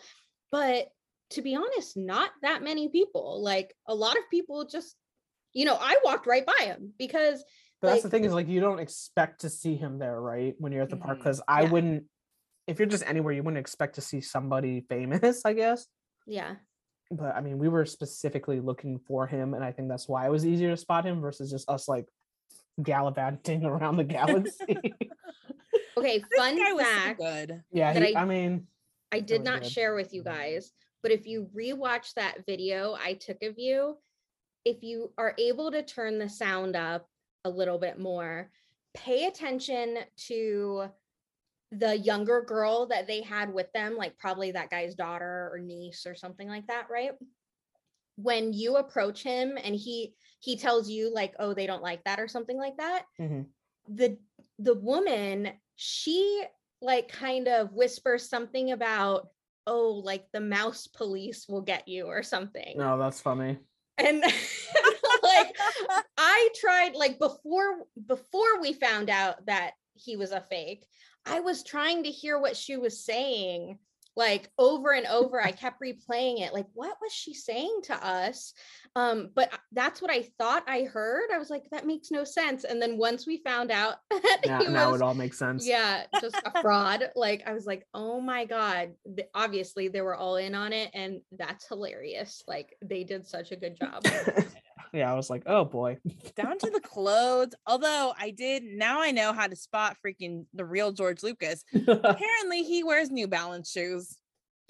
[0.51, 0.87] but
[1.31, 4.95] to be honest not that many people like a lot of people just
[5.53, 7.43] you know i walked right by him because
[7.81, 10.53] But that's the thing is like you don't expect to see him there, right?
[10.57, 11.23] When you're at the park, Mhm.
[11.23, 11.69] because I Yeah.
[11.71, 12.03] wouldn't.
[12.69, 15.87] If you're just anywhere, you wouldn't expect to see somebody famous, I guess.
[16.27, 16.55] yeah
[17.11, 20.31] But I mean, we were specifically looking for him, and I think that's why it
[20.31, 22.05] was easier to spot him versus just us like
[22.81, 24.77] gallivanting around the galaxy.
[25.97, 27.63] okay This fun guy was so fact good.
[27.71, 28.67] yeah, he, I- I, mean,
[29.11, 29.71] I did not good.
[29.71, 33.97] share with you guys, but if you rewatch that video I took of you,
[34.65, 37.07] if you are able to turn the sound up
[37.45, 38.51] a little bit more,
[38.93, 40.89] pay attention to
[41.71, 46.05] the younger girl that they had with them, like probably that guy's daughter or niece
[46.05, 47.11] or something like that, right?
[48.15, 52.19] When you approach him and he he tells you like, "Oh, they don't like that"
[52.19, 53.45] or something like that, mhm.
[53.87, 54.17] the
[54.57, 56.43] the woman she
[56.81, 59.27] like kind of whispers something about
[59.67, 63.57] oh like the mouse police will get you or something no, that's funny.
[63.97, 64.21] and
[65.23, 65.55] like
[66.17, 70.85] i tried like before before we found out that he was a fake
[71.29, 73.77] i was trying to hear what she was saying
[74.15, 78.53] like over and over i kept replaying it like what was she saying to us
[78.95, 82.63] um but that's what i thought i heard i was like that makes no sense
[82.65, 85.65] and then once we found out that Now, he now was it all makes sense.
[85.65, 88.89] yeah just a fraud like i was like oh my god
[89.35, 93.55] obviously they were all in on it and that's hilarious like they did such a
[93.55, 94.03] good job
[94.93, 95.97] yeah, I was like, oh boy.
[96.35, 97.53] Down to the clothes.
[97.65, 101.63] Although I did now I know how to spot freaking the real George Lucas.
[101.87, 104.17] Apparently he wears New Balance shoes.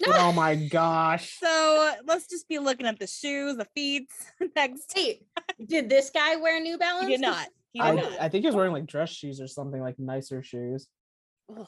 [0.06, 1.38] oh my gosh.
[1.38, 4.08] So let's just be looking at the shoes, the feet
[4.56, 4.92] next.
[4.96, 5.26] Wait,
[5.66, 7.48] did this guy wear new balance He did 'Cause not.
[7.72, 8.20] He I, did not.
[8.20, 10.86] I think he was wearing like dress shoes or something like nicer shoes.
[11.56, 11.66] Ugh.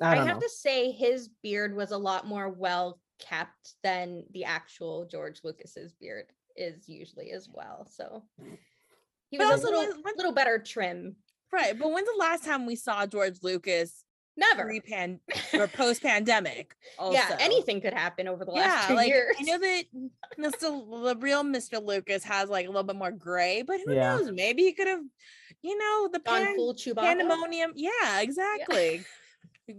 [0.00, 0.40] I I, don't have know.
[0.40, 5.92] to say his beard was a lot more well kept than the actual George Lucas's
[6.00, 7.86] beard is usually as well.
[7.90, 8.22] So
[9.30, 11.16] he But was a also, little, when- when- little better trim.
[11.52, 11.78] Right.
[11.78, 14.04] But when's the last time we saw George Lucas
[14.38, 14.64] Never.
[14.64, 15.20] pre-pan
[15.54, 16.74] or post-pandemic?
[16.98, 17.12] Also?
[17.14, 19.36] Yeah, anything could happen over the last Yeah, two like years.
[19.38, 19.84] I know that
[20.38, 20.60] Mr.
[21.04, 21.84] the real Mr.
[21.84, 24.16] Lucas has like a little bit more gray, but who Yeah.
[24.16, 24.30] knows?
[24.32, 25.02] Maybe he could have,
[25.60, 26.96] you know, the pan- full Chewbacca.
[27.02, 27.72] pandemonium.
[27.74, 29.04] Yeah, exactly.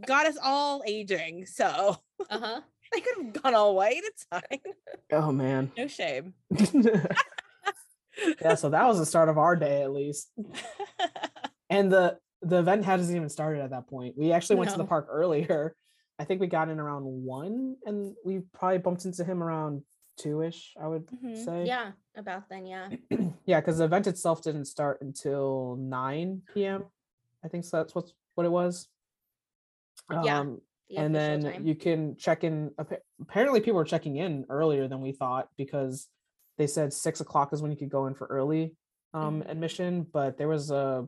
[0.05, 1.97] Got us all aging, so
[2.29, 2.61] Uh-huh.
[2.93, 4.01] They could have gone all white.
[4.03, 4.59] It's fine.
[5.11, 5.71] oh man.
[5.77, 6.33] No shame.
[8.41, 10.29] yeah, so that was the start of our day at least.
[11.69, 14.15] And the the event hasn't even started at that point.
[14.15, 15.75] We actually went to the park earlier.
[16.19, 19.81] I think we got in around one, and we probably bumped into him around
[20.17, 20.75] two ish.
[20.79, 21.43] I would Mhm.
[21.43, 21.65] say.
[21.65, 22.89] Yeah, about then, yeah.
[23.45, 26.83] yeah, because the event itself didn't start until nine p.m.
[27.43, 27.77] I think so.
[27.77, 28.87] That's what's what it was.
[30.11, 31.65] Yeah, Um, the and then time.
[31.67, 32.71] you can check in.
[33.21, 36.07] Apparently, people were checking in earlier than we thought because
[36.57, 38.75] they said six o'clock is when you could go in for early
[39.13, 39.49] um, Mhm.
[39.51, 40.03] admission.
[40.03, 41.07] But there was a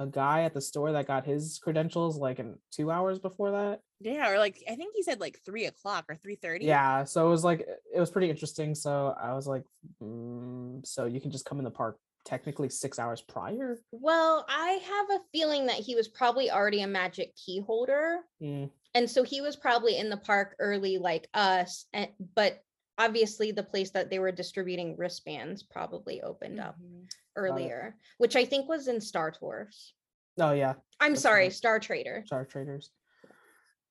[0.00, 3.80] a guy at the store that got his credentials like in two hours before that.
[3.98, 6.66] Yeah, or like I think he said like three o'clock or three thirty.
[6.66, 8.74] Yeah, so it was like it was pretty interesting.
[8.76, 9.64] So I was like,
[10.00, 13.78] mm, so you can just come in the park technically six hours prior.
[13.90, 18.18] Well, I have a feeling that he was probably already a magic key holder.
[18.42, 21.86] Mm, And so he was probably in the park early like us.
[21.92, 22.62] And, but
[22.98, 27.08] obviously the place that they were distributing wristbands probably opened up Mhm.
[27.36, 29.94] earlier, which I think was in Star Tours.
[30.40, 31.52] Oh yeah, I'm That's sorry, right.
[31.52, 32.22] Star Trader.
[32.26, 32.90] Star Traders.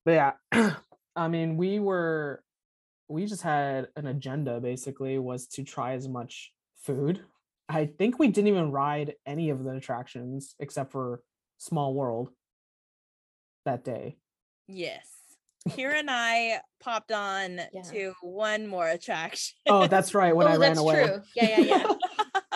[0.06, 0.12] But
[0.52, 0.74] yeah,
[1.16, 2.44] I mean, we were
[3.10, 7.24] we just had an agenda basically was to try as much food.
[7.70, 11.22] I think we didn't even ride any of the attractions except for
[11.58, 12.32] Small World
[13.66, 14.18] that day.
[14.68, 15.08] Yes.
[15.74, 17.82] Here and I popped on Yeah.
[17.92, 19.58] to one more attraction.
[19.68, 20.36] Oh, that's right.
[20.36, 20.96] When oh, I ran away.
[20.96, 21.08] that's away.
[21.08, 21.22] true.
[21.36, 21.94] Yeah, yeah, yeah.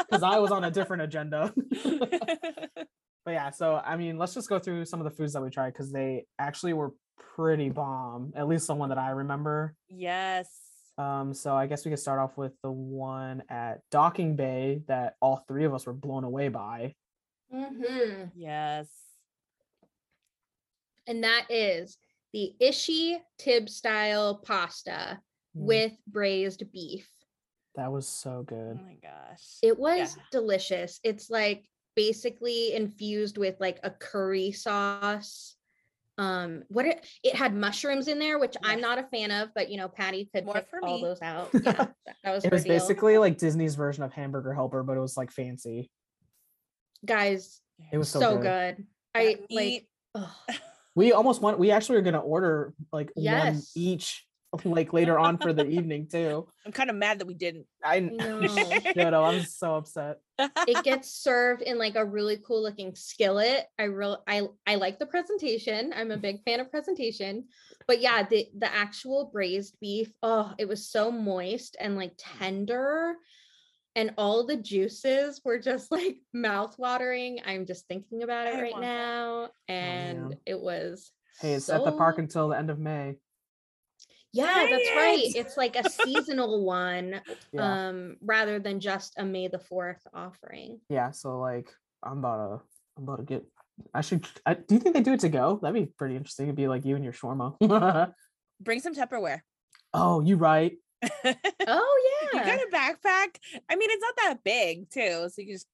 [0.09, 1.53] Because I was on a different agenda.
[1.83, 5.49] but yeah, so I mean, let's just go through some of the foods that we
[5.49, 6.91] tried because they actually were
[7.35, 8.33] pretty bomb.
[8.35, 9.75] At least the one that I remember.
[9.89, 10.47] yes.
[10.97, 15.15] Um, so I guess we could start off with the one at Docking Bay that
[15.21, 16.93] all three of us were blown away by.
[17.53, 18.25] Mm-hmm.
[18.35, 18.87] Yes.
[21.11, 21.97] And that is
[22.31, 25.19] the Ishi Tib style pasta
[25.53, 27.09] Mm, with braised beef.
[27.75, 28.79] that was so good.
[28.79, 29.57] Oh my gosh.
[29.61, 30.23] It was Yeah.
[30.31, 31.01] delicious.
[31.03, 35.57] It's like basically infused with like a curry sauce.
[36.17, 39.69] Um, what it it had mushrooms in there, which I'm not a fan of, but
[39.69, 41.03] you know, Patty could More pick for all me.
[41.03, 41.49] those out.
[41.53, 42.73] Yeah, that, that was It was deal.
[42.73, 45.91] basically like Disney's version of Hamburger Helper, but it was like fancy.
[47.05, 47.59] guys,
[47.91, 48.77] It was so, so, good.
[48.77, 48.87] good.
[49.13, 50.29] I That like meat- ugh.
[50.95, 51.59] We almost want.
[51.59, 54.25] We actually are gonna order like one each,
[54.65, 56.47] like later on for the evening too.
[56.65, 57.65] I'm kind of mad that we didn't.
[57.83, 58.45] I know.
[58.45, 59.13] should have.
[59.13, 60.17] I'm so upset.
[60.39, 63.65] it gets served in like a really cool looking skillet.
[63.79, 65.93] I real I I like the presentation.
[65.95, 67.45] I'm a big fan of presentation.
[67.87, 73.15] But yeah, the the actual braised beef, oh, it was so moist and like tender.
[73.95, 77.39] And all the juices were just like mouth watering.
[77.45, 78.87] I'm just thinking about it I right want that.
[78.87, 79.49] now.
[79.67, 80.37] And man.
[80.45, 83.15] it was Hey, it's at the park until the end of May.
[84.33, 85.19] Yeah, Dang that's right.
[85.35, 87.19] It's like a seasonal one,
[87.51, 90.79] Yeah, um, rather than just a May the 4th offering.
[90.87, 91.11] yeah.
[91.11, 91.69] So like,
[92.01, 92.63] I'm about to,
[92.97, 93.43] I'm about to get.
[93.93, 94.25] I should.
[94.45, 95.59] I, do you think they do it to go?
[95.61, 96.45] That'd be pretty interesting.
[96.45, 98.13] It'd be like you and your shawarma.
[98.61, 99.41] Bring some Tupperware.
[99.93, 100.77] oh, you right.
[101.67, 102.45] Oh You yeah.
[102.45, 103.37] got a backpack.
[103.69, 105.67] I mean, it's not that big too, so you just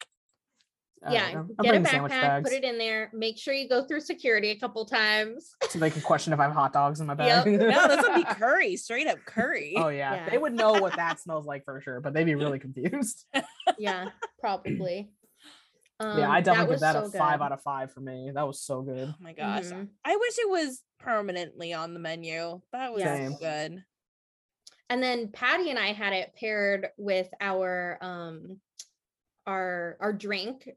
[1.09, 3.11] yeah, right, I'm- I'm get a backpack, put it in there.
[3.13, 5.51] Make sure you go through security a couple times.
[5.69, 7.45] so they can question if I have hot dogs in my Yep.
[7.45, 7.59] bag.
[7.59, 7.87] no.
[7.87, 9.75] This would be curry, straight up curry.
[9.77, 10.15] Oh yeah.
[10.15, 10.29] Yeah.
[10.29, 13.25] they would know what that smells like for sure, but they'd be really confused.
[13.77, 14.09] yeah,
[14.39, 15.11] probably.
[15.99, 18.31] Um, yeah, I definitely give that so a five out of five for me.
[18.33, 19.09] That was so good.
[19.09, 19.65] Oh my gosh.
[19.65, 19.87] Mhm.
[20.03, 22.61] I wish it was permanently on the menu.
[22.71, 23.35] That was Same.
[23.39, 23.83] good.
[24.89, 28.59] And then Patty and I had it paired with our um
[29.45, 30.69] our our drink.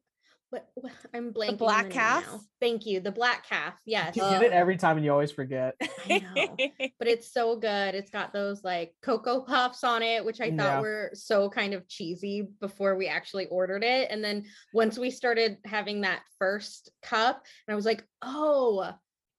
[0.51, 1.51] What, what I'm blanking.
[1.51, 2.27] on black the caf?
[2.27, 2.41] now.
[2.61, 2.99] Thank you.
[2.99, 3.75] The black caf.
[3.87, 4.17] Yes.
[4.17, 5.77] You get it every time and you always forget.
[6.11, 6.57] I know.
[6.99, 7.95] but it's so good.
[7.95, 10.81] It's got those like cocoa puffs on it, which I thought Yeah.
[10.81, 14.11] were so kind of cheesy before we actually ordered it.
[14.11, 14.45] And then
[14.75, 18.91] once we started having that first cup, and I was like, oh,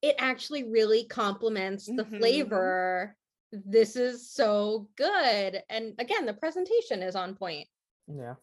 [0.02, 2.20] it actually really complements the Mhm.
[2.20, 3.18] flavor.
[3.52, 5.62] This is so good.
[5.70, 7.68] And again, the presentation is on point.
[8.08, 8.36] Yeah.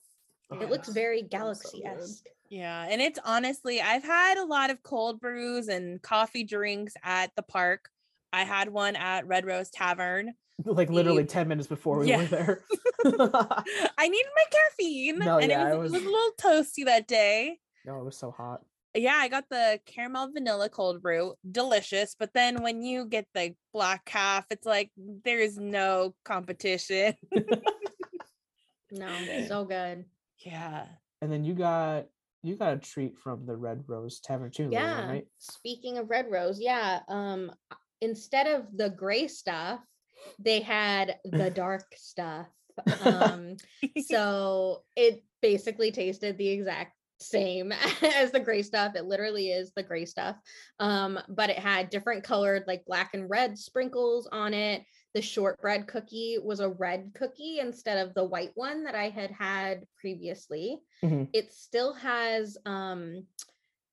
[0.53, 0.61] Yeah.
[0.63, 2.25] It looks very That was so galaxy esque.
[2.51, 7.31] Yeah, and it's honestly, I've had a lot of cold brews and coffee drinks at
[7.37, 7.91] the park.
[8.33, 10.33] I had one at Red Rose Tavern.
[10.65, 11.29] Like literally Eve.
[11.29, 12.17] 10 minutes before we Yeah.
[12.19, 12.65] were there.
[13.05, 16.33] I needed my caffeine, No, and yeah, it, it was, it was- was a little
[16.37, 17.59] toasty that day.
[17.87, 18.63] no, it was so hot.
[18.95, 22.17] Yeah, I got the caramel vanilla cold brew, delicious.
[22.19, 27.15] But then when you get the black caf, it's like there's no competition.
[28.91, 29.09] No,
[29.49, 30.05] so good.
[30.45, 30.87] yeah.
[31.21, 32.07] And then you got
[32.43, 35.09] you got a treat from the Red Rose Tavern too, Lilian, Yeah.
[35.09, 35.27] right?
[35.39, 37.01] Speaking of red rose, yeah.
[37.09, 37.51] Um,
[38.01, 39.81] instead of the gray stuff,
[40.39, 42.47] they had the dark stuff.
[43.05, 43.57] Um,
[44.07, 48.95] so it basically tasted the exact same as the gray stuff.
[48.95, 50.37] It literally is the gray stuff.
[50.79, 54.83] Um, but it had different colored, like black and red sprinkles on it.
[55.15, 59.31] The shortbread cookie was a red cookie instead of the white one that I had
[59.31, 60.79] had previously.
[61.03, 61.29] Mhm.
[61.33, 63.27] It still has um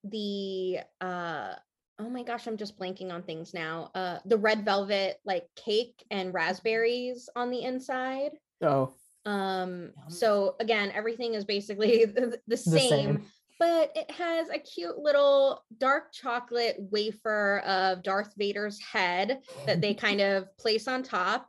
[0.04, 1.56] the uh
[1.98, 6.04] oh my gosh i'm just blanking on things now uh the red velvet like cake
[6.12, 8.94] and raspberries on the inside Oh,
[9.26, 13.26] um so again everything is basically the, the the same, same.
[13.60, 19.94] but it has a cute little dark chocolate wafer of darth vader's head that they
[19.94, 21.48] kind of place on top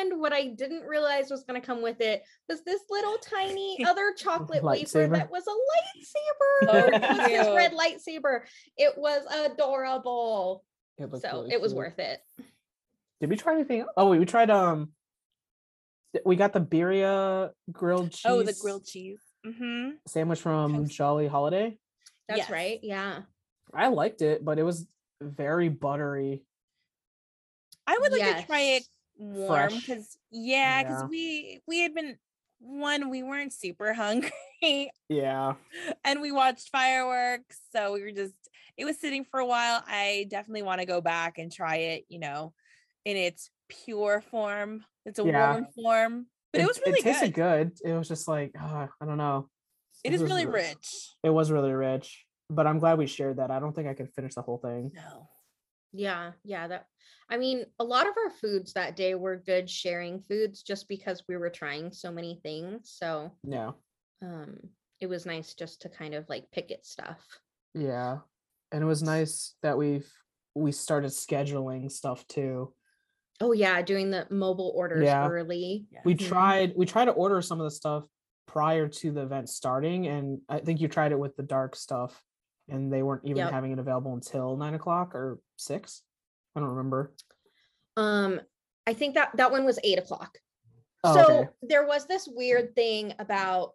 [0.00, 3.84] And what I didn't realize was going to come with it was this little tiny
[3.90, 6.68] other chocolate wafer that was a lightsaber.
[6.68, 8.40] Oh, it was his red lightsaber.
[8.78, 10.64] It was adorable.
[10.96, 11.78] It looked So really it was cute.
[11.78, 12.20] worth it.
[13.20, 13.84] Did we try anything?
[13.98, 14.88] Oh, wait, we tried um th-
[16.24, 19.20] we got the birria grilled cheese Oh, the grilled cheese.
[19.46, 19.90] Mm-hmm.
[20.06, 21.78] sandwich from Jolly Holiday.
[22.28, 22.50] That's Yes.
[22.50, 22.78] right.
[22.82, 23.22] Yeah.
[23.72, 24.86] I liked it, but it was
[25.20, 26.42] very buttery.
[27.86, 28.82] I would like to try it
[29.16, 31.08] warm because yeah, because Yeah.
[31.08, 32.16] we we had been
[32.60, 34.30] one, we weren't super hungry
[35.08, 35.54] Yeah.
[36.04, 37.58] and we watched fireworks.
[37.72, 38.34] So we were just
[38.76, 39.82] it was sitting for a while.
[39.86, 42.52] I definitely want to go back and try it, you know,
[43.04, 43.50] in its
[43.84, 44.84] pure form.
[45.06, 45.52] It's a Yeah.
[45.52, 46.26] warm form.
[46.52, 47.72] But it, was really it tasted good.
[47.82, 47.90] good.
[47.90, 49.48] It was just like uh, I don't know.
[50.04, 51.08] It This is was really r- rich.
[51.22, 53.50] It was really rich, but I'm glad we shared that.
[53.50, 54.90] I don't think I could finish the whole thing.
[54.94, 55.28] No.
[55.92, 56.32] Yeah.
[56.44, 56.68] Yeah.
[56.68, 56.86] That,
[57.28, 61.22] I mean, a lot of our foods that day were good sharing foods just because
[61.28, 62.92] we were trying so many things.
[62.96, 63.72] So, Yeah.
[64.22, 64.56] um,
[65.00, 67.20] it was nice just to kind of like pick at stuff.
[67.74, 68.18] Yeah.
[68.72, 70.10] And it was nice that we've
[70.54, 72.72] we started scheduling stuff too.
[73.40, 75.26] Oh yeah, doing the mobile orders Yeah.
[75.26, 75.86] early.
[76.04, 76.28] We Mhm.
[76.28, 78.06] tried we tried to order some of the stuff
[78.46, 82.22] prior to the event starting, and I think you tried it with the dark stuff,
[82.68, 83.50] and they weren't even Yep.
[83.50, 86.02] having it available until nine o'clock or six.
[86.54, 87.14] I don't remember.
[87.96, 88.40] Um,
[88.86, 90.38] I think that that one was eight o'clock.
[91.04, 91.48] Oh, so okay.
[91.62, 93.74] there was this weird thing about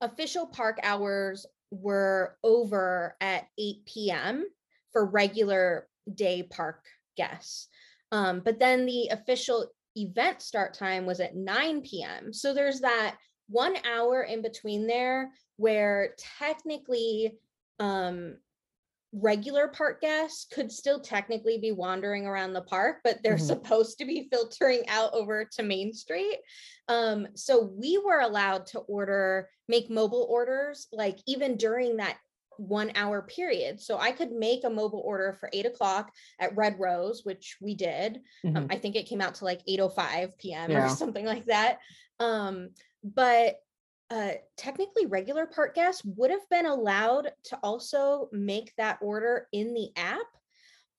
[0.00, 4.46] official park hours were over at 8 p.m.
[4.92, 6.84] for regular day park
[7.16, 7.68] guests.
[8.12, 12.32] Um, but then the official event start time was at 9 p.m.
[12.32, 13.16] So there's that
[13.48, 17.38] one hour in between there where technically
[17.78, 18.36] um,
[19.12, 23.40] regular park guests could still technically be wandering around the park, but they're Mhm.
[23.40, 26.38] supposed to be filtering out over to Main Street.
[26.86, 32.18] Um, so we were allowed to order, make mobile orders, like even during that
[32.60, 33.80] one hour period.
[33.80, 37.74] So I could make a mobile order for eight o'clock at Red Rose, which we
[37.74, 38.20] did.
[38.44, 38.66] Um, Mhm.
[38.70, 40.70] I think it came out to like 8:05 p.m.
[40.70, 41.78] or something like that.
[42.18, 42.70] Um,
[43.02, 43.60] but
[44.10, 49.72] uh, technically, regular park guests would have been allowed to also make that order in
[49.72, 50.26] the app.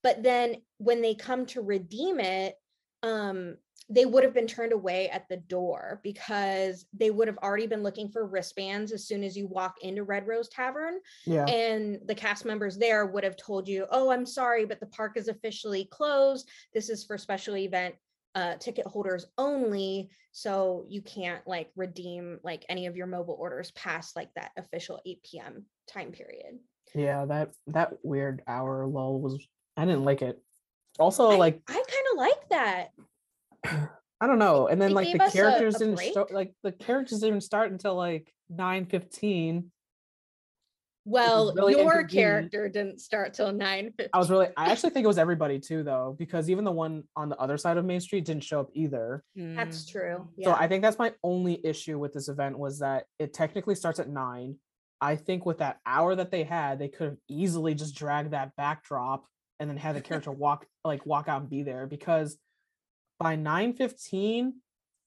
[0.02, 2.56] But then when they come to redeem it,
[3.04, 3.58] um,
[3.90, 7.84] they would have been turned away at the door because they would have already been
[7.84, 11.46] looking for wristbands as soon as you walk into Red Rose Tavern yeah.
[11.46, 15.18] and the cast members there would have told you, "Oh, I'm sorry, but the park
[15.18, 16.50] is officially closed.
[16.74, 17.96] This is for special event
[18.34, 23.72] uh, ticket holders only, so you can't like redeem like any of your mobile orders
[23.72, 25.66] past like that official 8 p.m.
[25.88, 26.60] time period."
[26.96, 30.42] Yeah, that that weird hour lull was I didn't like it.
[31.00, 32.92] Also, I- like I kind of like that.
[33.66, 34.68] I don't know.
[34.68, 36.12] And then it like the us a- characters a didn't break.
[36.12, 39.72] start like the characters didn't start until like nine fifteen.
[41.04, 45.08] Well, really your character didn't start till 9 I was really I actually think it
[45.08, 48.24] was everybody too though, because even the one on the other side of Main Street
[48.24, 49.24] didn't show up either.
[49.36, 49.92] That's Mm.
[49.92, 50.30] true.
[50.38, 50.50] Yeah.
[50.50, 54.00] So I think that's my only issue with this event was that it technically starts
[54.00, 54.58] at nine.
[55.04, 58.56] I think with that hour that they had, they could have easily just dragged that
[58.56, 59.26] backdrop
[59.60, 62.38] and then had the character walk like walk out and be there because
[63.22, 64.54] by 9:15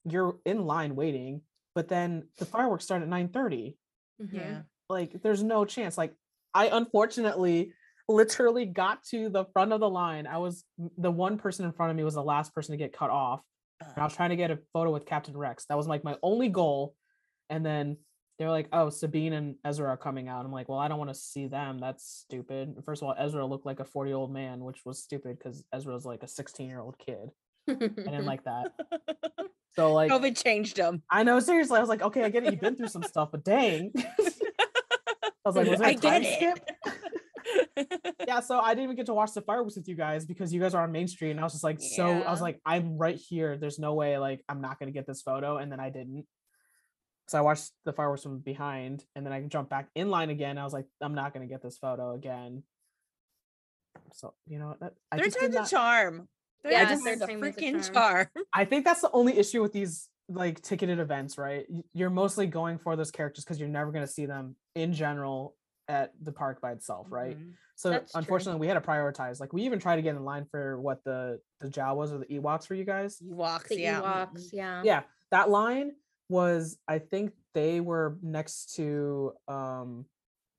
[0.07, 1.41] you're in line waiting,
[1.73, 3.77] but then the fireworks start at 9:30.
[4.21, 4.33] Mhm.
[4.33, 4.61] Yeah.
[4.89, 5.97] Like there's no chance.
[5.97, 6.15] Like
[6.53, 7.73] I unfortunately
[8.09, 10.27] literally got to the front of the line.
[10.27, 10.63] I was
[10.97, 13.41] the one person in front of me was the last person to get cut off.
[13.81, 15.65] And I was trying to get a photo with Captain Rex.
[15.65, 16.95] That was like my only goal.
[17.49, 17.97] And then
[18.37, 21.09] they're like, "Oh, Sabine and Ezra are coming out." I'm like, "Well, I don't want
[21.09, 21.79] to see them.
[21.79, 25.01] That's stupid." First of all, Ezra looked like a 40 year old man, which was
[25.01, 27.31] stupid because Ezra was like a 16 year old kid.
[27.67, 28.73] I didn't like that.
[29.75, 31.03] So like, COVID changed them.
[31.09, 32.51] I know seriously, I was like, "Okay, I get it.
[32.51, 34.01] You've been through some stuff, but dang." I
[35.43, 36.69] was like, "Was there I a time get skip?"
[37.75, 38.15] it.
[38.25, 40.61] yeah, so I didn't even get to watch the fireworks with you guys because you
[40.61, 42.97] guys are on Main Street, and I was just like, so I was like, I'm
[42.97, 43.57] right here.
[43.57, 46.25] There's no way, like, I'm not gonna get this photo, and then I didn't.
[47.27, 50.57] So I watched the fireworks from behind, and then I jumped back in line again.
[50.57, 52.63] I was like, I'm not gonna get this photo again.
[54.13, 56.29] So you know, what, that, I Third time's not, a charm.
[56.65, 57.93] Third Yeah, time's third a time a freaking charm.
[57.93, 58.27] charm.
[58.53, 61.67] I think that's the only issue with these like ticketed events, right?
[61.93, 65.55] You're mostly going for those characters because you're never gonna see them in general
[65.87, 67.37] at the park by itself, right?
[67.37, 67.53] Mhm.
[67.75, 68.19] So That's true.
[68.19, 69.39] unfortunately, we had to prioritize.
[69.39, 72.25] Like we even tried to get in line for what the the Jawas or the
[72.25, 73.19] Ewoks for you guys.
[73.19, 74.01] Ewoks, the yeah.
[74.01, 74.81] Ewoks, yeah.
[74.83, 75.91] Yeah, that line
[76.29, 80.05] was I think they were next to um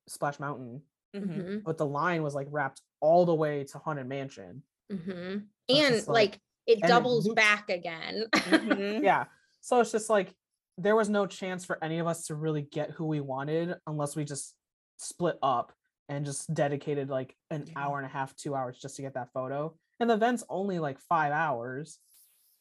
[0.06, 0.82] Splash Mountain,
[1.16, 1.26] Mhm.
[1.28, 4.62] Mhm, but the line was like wrapped all the way to Haunted Mansion.
[4.92, 5.48] mhm.
[5.68, 8.24] It's And like, like- it it doubles loops- back again.
[8.34, 9.02] Mhm.
[9.02, 9.24] yeah
[9.60, 10.32] so it's just like
[10.78, 14.14] there was no chance for any of us to really get who we wanted unless
[14.16, 14.54] we just
[14.98, 15.72] split up
[16.08, 17.72] and just dedicated like an Yeah.
[17.80, 20.78] hour and a half two hours just to get that photo and the event's only
[20.78, 21.98] like five hours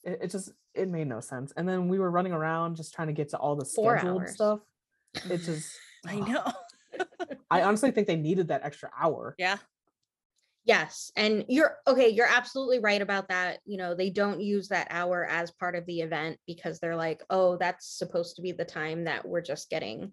[0.04, 3.08] it, it just it made no sense and then we were running around just trying
[3.08, 4.34] to get to all the Four scheduled hours.
[4.34, 4.60] stuff
[5.30, 5.72] it just
[6.08, 6.44] I know.
[7.52, 9.58] i honestly think they needed that extra hour Yeah.
[10.66, 11.12] Yes.
[11.16, 12.10] And you're okay.
[12.10, 13.60] You're absolutely right about that.
[13.66, 17.24] You know, they don't use that hour as part of the event because they're like,
[17.30, 20.12] oh, that's supposed to be the time that we're just getting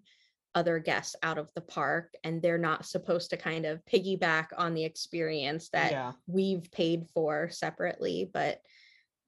[0.54, 2.12] other guests out of the park.
[2.22, 7.06] And they're not supposed to kind of piggyback on the experience that yeah we've paid
[7.14, 8.30] for separately.
[8.30, 8.60] But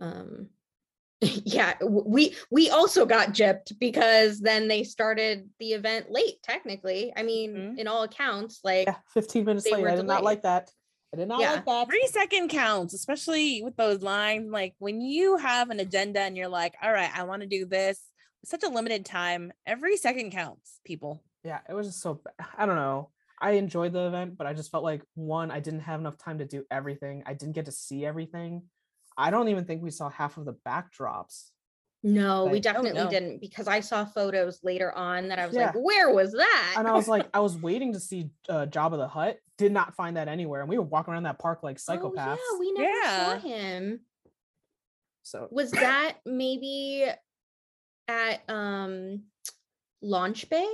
[0.01, 0.49] um,
[1.23, 7.15] yeah, we we also got gypped because then they started the event late, technically.
[7.17, 7.79] I mean, Mhm.
[7.79, 10.71] in all accounts, like yeah 15 minutes late i did not like that
[11.15, 11.53] i did not Yeah.
[11.53, 14.51] like that Every second counts, especially with those lines.
[14.51, 17.65] Like when you have an agenda and you're like, all right, I want to do
[17.67, 18.01] this.
[18.43, 19.53] It's such a limited time.
[19.67, 21.23] Every second counts, people.
[21.45, 22.21] yeah it was just so
[22.59, 23.11] i don't know
[23.41, 26.39] i enjoyed the event but i just felt like one i didn't have enough time
[26.39, 28.63] to do everything i didn't get to see everything
[29.19, 31.51] i don't even think we saw half of the backdrops
[32.07, 33.09] No, we oh, definitely no.
[33.09, 35.67] didn't because I saw photos later on that I was Yeah.
[35.69, 36.75] like, where was that?
[36.77, 39.95] and i was like i was waiting to see uh Jabba the Hutt did not
[39.95, 42.73] find that anywhere and we were walking around that park like psychopaths Oh, yeah, we
[42.73, 44.01] never saw him.
[45.23, 47.07] so Was that maybe
[48.09, 49.23] at um
[50.03, 50.69] Launch Bay?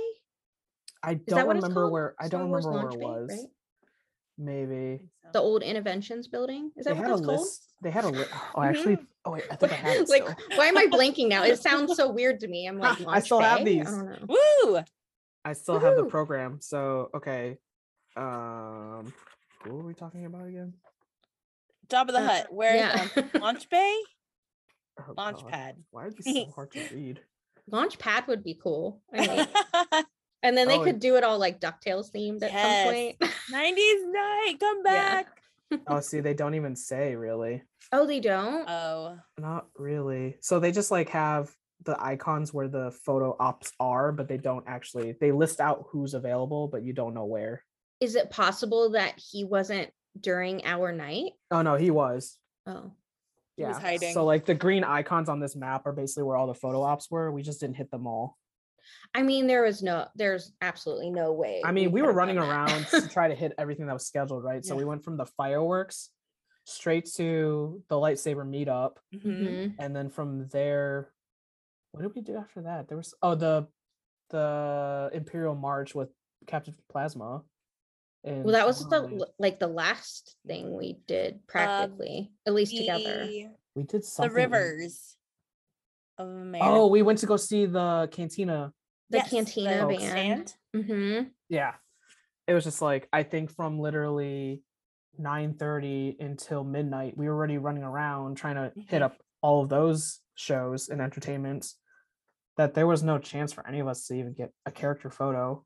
[1.03, 3.29] i Is that don't remember where i don't Wars remember where Launch it Bay, was
[3.29, 3.49] right?
[4.37, 5.01] Maybe
[5.33, 6.71] The old Innoventions building?
[6.77, 7.39] Is they that what had a called?
[7.39, 10.23] list they had a list oh actually oh wait i think i have it like,
[10.23, 10.35] still.
[10.57, 11.43] why am I blanking now?
[11.43, 12.67] It sounds so weird to me.
[12.67, 13.87] I'm like, I Launch still have these.
[13.87, 14.35] I don't know.
[14.63, 14.79] Woo!
[15.43, 16.59] I still have the program.
[16.61, 17.57] So okay.
[18.15, 19.13] Um
[19.63, 20.73] what were we talking about again?
[21.89, 22.47] Job of the Uh, Hut.
[22.53, 23.07] Where yeah.
[23.17, 23.95] um, Launch Bay?
[24.99, 25.49] Oh, Launch God.
[25.51, 25.75] pad.
[25.91, 27.19] Why are these so hard to read?
[27.69, 29.01] Launch pad would be cool.
[29.13, 30.03] I mean,
[30.43, 32.61] and then they Oh, could do it all like DuckTales themed at Yes.
[32.83, 33.19] some point.
[33.51, 35.23] 90s night, come Yeah.
[35.23, 35.27] back.
[35.87, 37.63] Oh, see, they don't even say really.
[37.91, 38.67] Oh, they don't?
[38.69, 40.37] Oh, Not really.
[40.41, 44.65] So they just like have the icons where the photo ops are, but they don't
[44.67, 47.63] actually they list out who's available, but you don't know where.
[47.99, 49.89] Is it possible that he wasn't
[50.19, 51.31] during our night?
[51.49, 52.37] Oh no, he was.
[52.67, 52.91] Oh,
[53.57, 53.81] He was Yeah.
[53.81, 54.13] hiding.
[54.13, 57.09] So like the green icons on this map are basically where all the photo ops
[57.09, 57.31] were.
[57.31, 58.37] We just didn't hit them all.
[59.13, 61.61] I mean, there was no, there's absolutely no way.
[61.63, 64.63] I mean, we were running around to try to hit everything that was scheduled, right?
[64.63, 64.79] So Yeah.
[64.79, 66.09] we went from the fireworks
[66.65, 69.23] straight to the lightsaber meetup, mhm.
[69.23, 69.75] Mhm.
[69.79, 71.11] and then from there,
[71.91, 72.87] what did we do after that?
[72.87, 73.67] There was oh the
[74.29, 76.09] the Imperial March with
[76.47, 77.43] Captain Phasma.
[78.23, 83.27] And Well, that was the like the last thing we did practically, at least together.
[83.75, 85.17] We did the rivers
[86.21, 86.69] of America.
[86.73, 88.73] Oh, we went to go see the cantina.
[89.09, 90.49] The Yes, cantina the band.
[90.73, 90.85] stand.
[90.87, 91.73] hmm Yeah,
[92.47, 94.63] it was just like I think from literally
[95.17, 99.05] nine thirty until midnight, we were already running around trying to hit Mhm.
[99.05, 101.77] up all of those shows and entertainments.
[102.57, 105.65] That there was no chance for any of us to even get a character photo.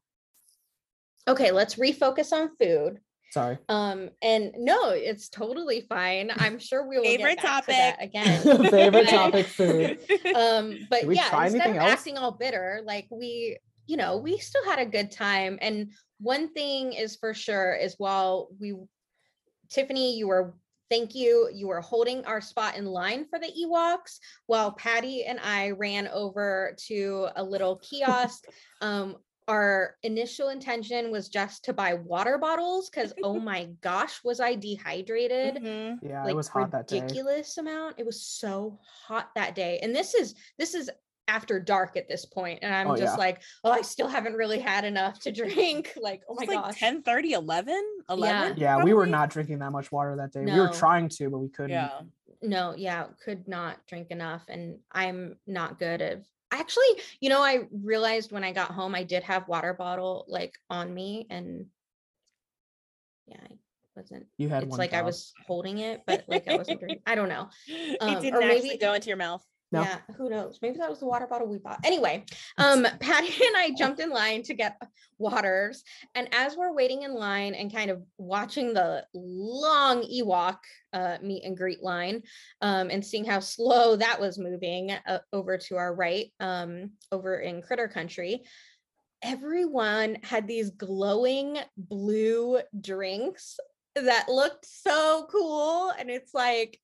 [1.28, 3.00] Okay, let's refocus on food.
[3.36, 3.58] Sorry.
[3.68, 6.32] Um, and no, it's totally fine.
[6.38, 8.10] I'm sure we will Favorite get back to that topic.
[8.10, 8.70] again.
[8.72, 10.00] Favorite topic food.
[10.36, 11.92] um but we yeah try instead of else?
[11.92, 13.58] acting all bitter like we
[13.88, 17.96] you know we still had a good time and one thing is for sure is
[17.98, 18.74] while we
[19.70, 20.54] tiffany you were
[20.90, 25.42] thank you you were holding our spot in line for the ewoks while patty and
[25.44, 28.46] i ran over to a little kiosk
[28.80, 29.18] um
[29.48, 34.56] our initial intention was just to buy water bottles because oh my gosh was i
[34.56, 36.00] dehydrated Mhm.
[36.02, 37.02] Yeah, like it was hot that day.
[37.02, 37.96] ridiculous amount.
[38.00, 39.80] It was so hot that day.
[39.82, 40.90] And this is this is
[41.28, 43.26] after dark at this point, And I'm Oh, just yeah.
[43.26, 45.94] like, oh, I still haven't really had enough to drink.
[46.02, 46.80] Like, oh my like gosh.
[46.80, 47.84] 10 30, 11?
[48.10, 48.58] 11?
[48.58, 50.46] Yeah, we were not drinking that much water that day.
[50.46, 51.72] We were trying to, but we couldn't.
[51.72, 52.02] Yeah.
[52.44, 54.44] No, yeah, could not drink enough.
[54.50, 56.22] And I'm not good at
[56.52, 60.54] actually, you know, I realized when I got home I did have water bottle like
[60.70, 61.66] on me and
[63.28, 63.56] yeah, I
[63.96, 64.78] wasn't You had it's one.
[64.80, 67.02] like I was holding it, but like I wasn't drinking.
[67.06, 67.50] I don't know.
[68.02, 69.44] Um, it didn't actually maybe- go into your mouth.
[69.76, 69.82] No.
[69.82, 70.60] Yeah, who knows?
[70.62, 71.80] Maybe that was the water bottle we bought.
[71.84, 72.24] Anyway,
[72.58, 74.82] um, Patty and I jumped in line to get
[75.18, 75.84] waters.
[76.16, 80.58] And as we're waiting in line and kind of watching the long Ewok
[80.94, 82.24] uh, meet and greet line
[82.62, 87.40] um, and seeing how slow that was moving uh, over to our right, um, over
[87.40, 88.44] in Critter Country,
[89.22, 93.60] everyone had these glowing blue drinks
[93.96, 95.92] that looked so cool.
[95.98, 96.80] And it's like,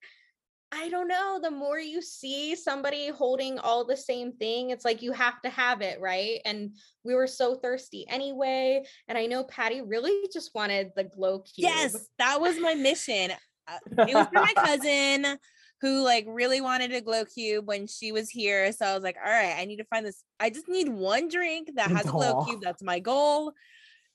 [0.74, 1.40] I don't know.
[1.42, 5.50] The more you see somebody holding all the same thing, it's like you have to
[5.50, 6.40] have it, right?
[6.46, 6.72] And
[7.04, 8.84] we were so thirsty anyway.
[9.10, 11.70] And I know Patty really just wanted the glow cube.
[11.70, 13.32] Yes, that was my mission.
[13.68, 15.38] Uh, it was for my cousin
[15.82, 18.72] who like really wanted a glow cube when she was here.
[18.72, 20.24] So I was like, all right, I need to find this.
[20.40, 22.62] I just need one drink that has a glow cube.
[22.62, 23.52] That's my goal.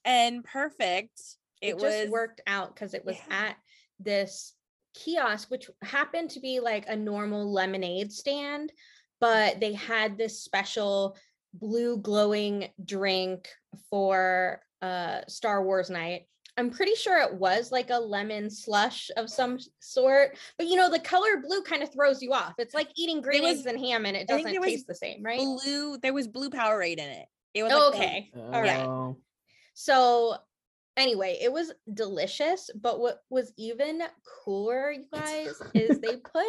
[0.05, 1.21] And perfect.
[1.61, 3.49] It, It, just worked out because it was Yeah.
[3.49, 3.57] at
[3.99, 4.55] this
[4.97, 8.73] kiosk, which happened to be like a normal lemonade stand,
[9.21, 11.17] but they had this special
[11.55, 13.49] blue glowing drink
[13.91, 16.23] for uh Star Wars night.
[16.59, 20.91] I'm pretty sure it was like a lemon slush of some sort, but you know,
[20.91, 22.55] the color blue kind of throws you off.
[22.59, 24.95] It's like eating green was- eggs and ham and it doesn't there was taste the
[24.95, 25.39] same, right?
[25.39, 25.99] blue.
[25.99, 27.27] There was blue Powerade in it.
[27.55, 28.31] It was Oh, like the- okay.
[28.55, 28.87] All right.
[28.87, 29.17] Oh,
[29.75, 30.37] So
[30.97, 34.03] anyway, it was delicious, but what was even
[34.45, 36.47] cooler, you guys, is they put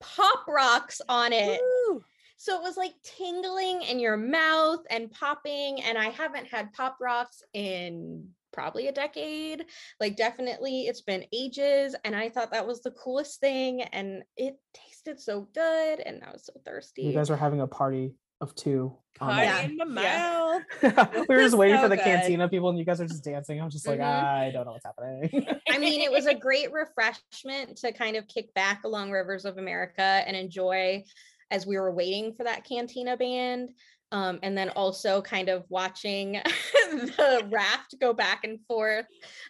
[0.00, 1.60] pop rocks on it.
[1.88, 2.02] Woo!
[2.36, 5.82] So it was like tingling in your mouth and popping.
[5.82, 9.64] And I haven't had pop rocks in probably a decade.
[9.98, 11.96] Like, definitely, it's been ages.
[12.04, 13.82] And I thought that was the coolest thing.
[13.82, 16.00] And it tasted so good.
[16.00, 17.02] And I was so thirsty.
[17.02, 18.96] you guys were having a party of two.
[19.20, 19.64] on Party that.
[19.70, 19.82] Yeah.
[19.84, 20.58] in my Yeah.
[21.28, 22.04] we were just waiting so for the good.
[22.04, 23.60] cantina people, and you guys are just dancing.
[23.60, 24.04] I'm just like, Mhm.
[24.04, 25.44] I don't know what's happening.
[25.68, 29.58] I mean, it was a great refreshment to kind of kick back along Rivers of
[29.58, 31.02] America and enjoy
[31.50, 33.70] as we were waiting for that Cantina band.
[34.10, 36.32] Um, and then also kind of watching
[36.90, 39.04] the raft go back and forth.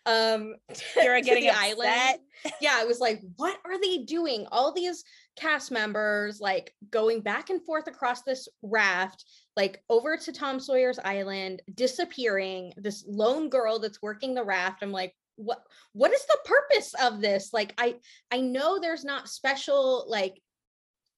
[0.04, 0.56] Um,
[0.96, 2.20] You were to getting the upset.
[2.60, 4.46] Yeah, I was like, what are they doing?
[4.50, 5.04] All these
[5.38, 9.24] cast members like going back and forth across this raft,
[9.56, 12.72] like over to Tom Sawyer's Island, disappearing.
[12.76, 14.82] This lone girl that's working the raft.
[14.82, 15.62] I'm like, what
[15.92, 17.52] what is the purpose of this?
[17.52, 17.96] Like, I
[18.30, 20.40] I know there's not special like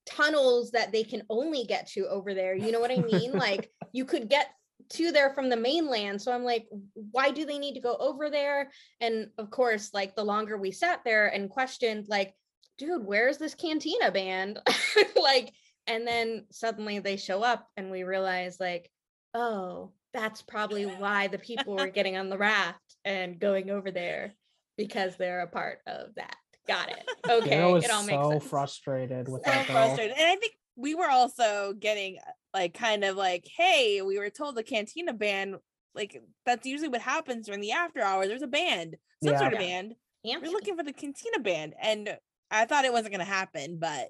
[0.06, 2.54] tunnels that they can only get to over there.
[2.54, 3.32] You know what I mean?
[3.32, 4.48] like you could get
[4.90, 6.20] to there from the mainland.
[6.20, 8.70] So I'm like, why do they need to go over there?
[9.00, 12.34] And of course, like the longer we sat there and questioned, like,
[12.80, 14.58] dude, where's this cantina band?
[15.22, 15.52] like,
[15.86, 18.90] and then suddenly they show up and we realize, like,
[19.34, 24.32] oh, that's probably why the people were getting on the raft and going over there
[24.76, 26.34] because they're a part of that.
[26.66, 27.04] Got it.
[27.30, 27.50] Okay.
[27.50, 28.44] Sarah was it all makes so sense.
[28.46, 29.76] frustrated with so that girl.
[29.76, 30.16] frustrated.
[30.16, 34.30] And I think we were also getting uh, like kind of like, hey, we were
[34.30, 35.56] told the cantina band,
[35.94, 38.28] like that's usually what happens during the after hours.
[38.28, 39.38] There's a band, some Yeah.
[39.38, 39.66] sort of Yeah.
[39.66, 39.94] band.
[40.26, 40.42] Amped.
[40.42, 41.74] We're looking for the cantina band.
[41.80, 42.16] And
[42.50, 44.08] I thought it wasn't gonna happen, but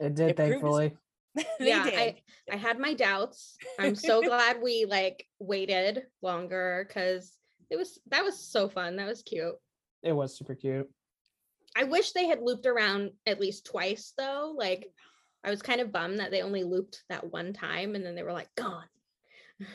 [0.00, 0.96] It did, It thankfully.
[1.34, 1.94] they Yeah, did.
[1.98, 3.56] I- I had my doubts.
[3.78, 7.32] I'm so glad we like waited longer because
[7.70, 8.96] it was that was so fun.
[8.96, 9.54] That was cute.
[10.02, 10.90] It was super cute.
[11.76, 14.54] I wish they had looped around at least twice though.
[14.56, 14.92] Like
[15.42, 18.22] I was kind of bummed that they only looped that one time and then they
[18.22, 18.84] were like gone.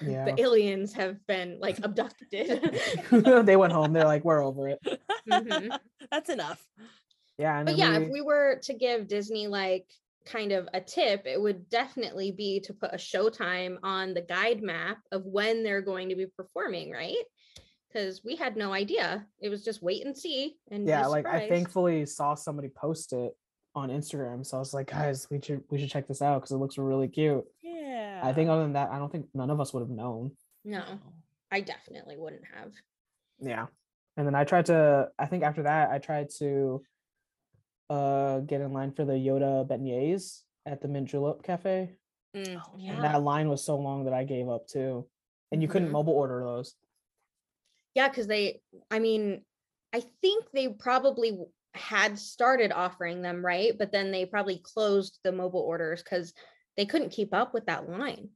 [0.06, 0.26] Yeah.
[0.26, 2.80] the aliens have been like abducted.
[3.12, 3.94] they went home.
[3.94, 4.80] They're like, we're over it.
[5.28, 5.76] Mhm.
[6.12, 6.64] That's enough.
[7.40, 7.58] Yeah.
[7.58, 9.88] And But then yeah, if we were to give Disney like
[10.26, 14.62] kind of a tip, it would definitely be to put a showtime on the guide
[14.62, 17.16] map of when they're going to be performing, right?
[17.88, 19.26] Because we had no idea.
[19.42, 20.58] It was just wait and see.
[20.70, 23.36] And yeah, like I thankfully saw somebody post it
[23.74, 24.46] on Instagram.
[24.46, 26.78] So I was like, guys, we should we should check this out because it looks
[26.78, 27.46] really cute.
[27.64, 28.22] Yeah.
[28.22, 30.32] I think other than that, I don't think none of us would have known.
[30.66, 30.84] no,
[31.52, 32.74] I definitely wouldn't have.
[33.40, 33.68] Yeah.
[34.18, 36.84] And then I tried to, I think after that, I tried to
[37.90, 41.96] uh get in line for the Yoda beignets at the Mint Julep Cafe.
[42.36, 42.94] Mm, Oh, yeah.
[42.94, 45.08] And that line was so long that I gave up too.
[45.52, 45.94] And you couldn't Mhm.
[45.94, 46.76] mobile order those.
[47.96, 48.62] Yeah, because they,
[48.92, 49.44] I mean,
[49.94, 51.40] I think they probably
[51.74, 53.76] had started offering them, right?
[53.78, 56.34] But then they probably closed the mobile orders because
[56.78, 58.30] they couldn't keep up with that line.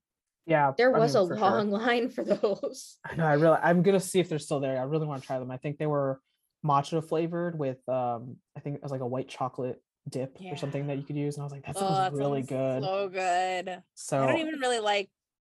[0.47, 0.74] Yeah.
[0.76, 1.49] There I was mean, a for sure.
[1.51, 2.97] long line for those.
[3.06, 3.26] I know.
[3.28, 4.80] I really, I'm gonna see if they're still there.
[4.80, 5.51] I really want to try them.
[5.51, 6.20] I think they were
[6.66, 10.88] matcha flavored with, um, I think it was like a white chocolate dip or something
[10.88, 11.36] that you could use.
[11.36, 12.84] And I was like, that Oh, sounds that really sounds good.
[12.84, 13.84] So good.
[13.95, 15.09] So I don't even really like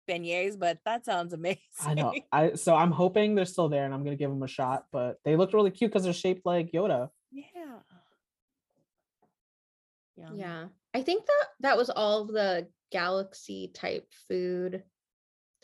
[0.09, 1.59] beignets, but that sounds amazing.
[1.81, 2.13] I know.
[2.31, 4.85] I so I'm hoping they're still there, and I'm gonna give them a shot.
[4.91, 7.09] But they looked really cute because they're shaped like Yoda.
[7.31, 7.79] yeah.
[10.17, 10.37] Yum.
[10.37, 10.65] Yeah.
[10.93, 14.83] I think that that was all of the galaxy type food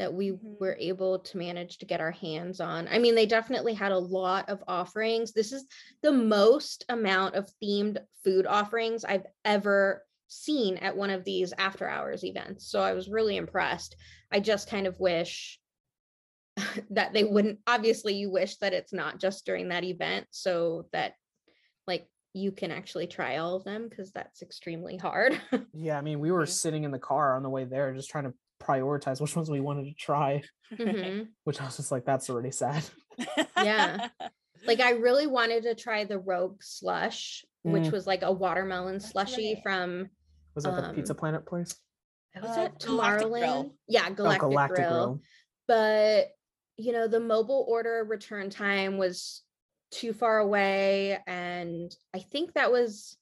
[0.03, 0.59] that we Mhm.
[0.59, 2.89] were able to manage to get our hands on.
[2.89, 5.31] I mean, they definitely had a lot of offerings.
[5.31, 5.65] This is
[6.01, 11.87] the most amount of themed food offerings I've ever seen at one of these after
[11.87, 12.67] hours events.
[12.67, 13.95] So I was really impressed.
[14.29, 15.57] I just kind of wish
[16.89, 21.13] that they wouldn't obviously you wish that it's not just during that event so that
[21.87, 25.39] like you can actually try all of them because that's extremely hard.
[25.73, 28.25] Yeah, I mean, we were sitting in the car on the way there, just trying
[28.25, 28.33] to
[28.63, 30.41] prioritize which ones we wanted to try.
[30.71, 31.27] Mhm.
[31.43, 32.83] Which I was just like, that's already sad.
[33.57, 34.07] Yeah.
[34.65, 37.91] Like I really wanted to try the Rogue Slush, which Mm.
[37.91, 39.63] was like a watermelon That's slushy right.
[39.63, 40.09] from
[40.55, 41.75] Was that the Pizza Um, Planet place?
[42.41, 43.39] was Uh, it Galactic Grill.
[43.41, 43.71] Tomorrowland?
[43.87, 44.89] Yeah, Oh, Galactic, Galactic Grill.
[44.89, 45.21] Grill.
[45.67, 46.27] But
[46.77, 49.43] you know, the mobile order return time was
[49.91, 51.19] too far away.
[51.27, 53.15] And I think that was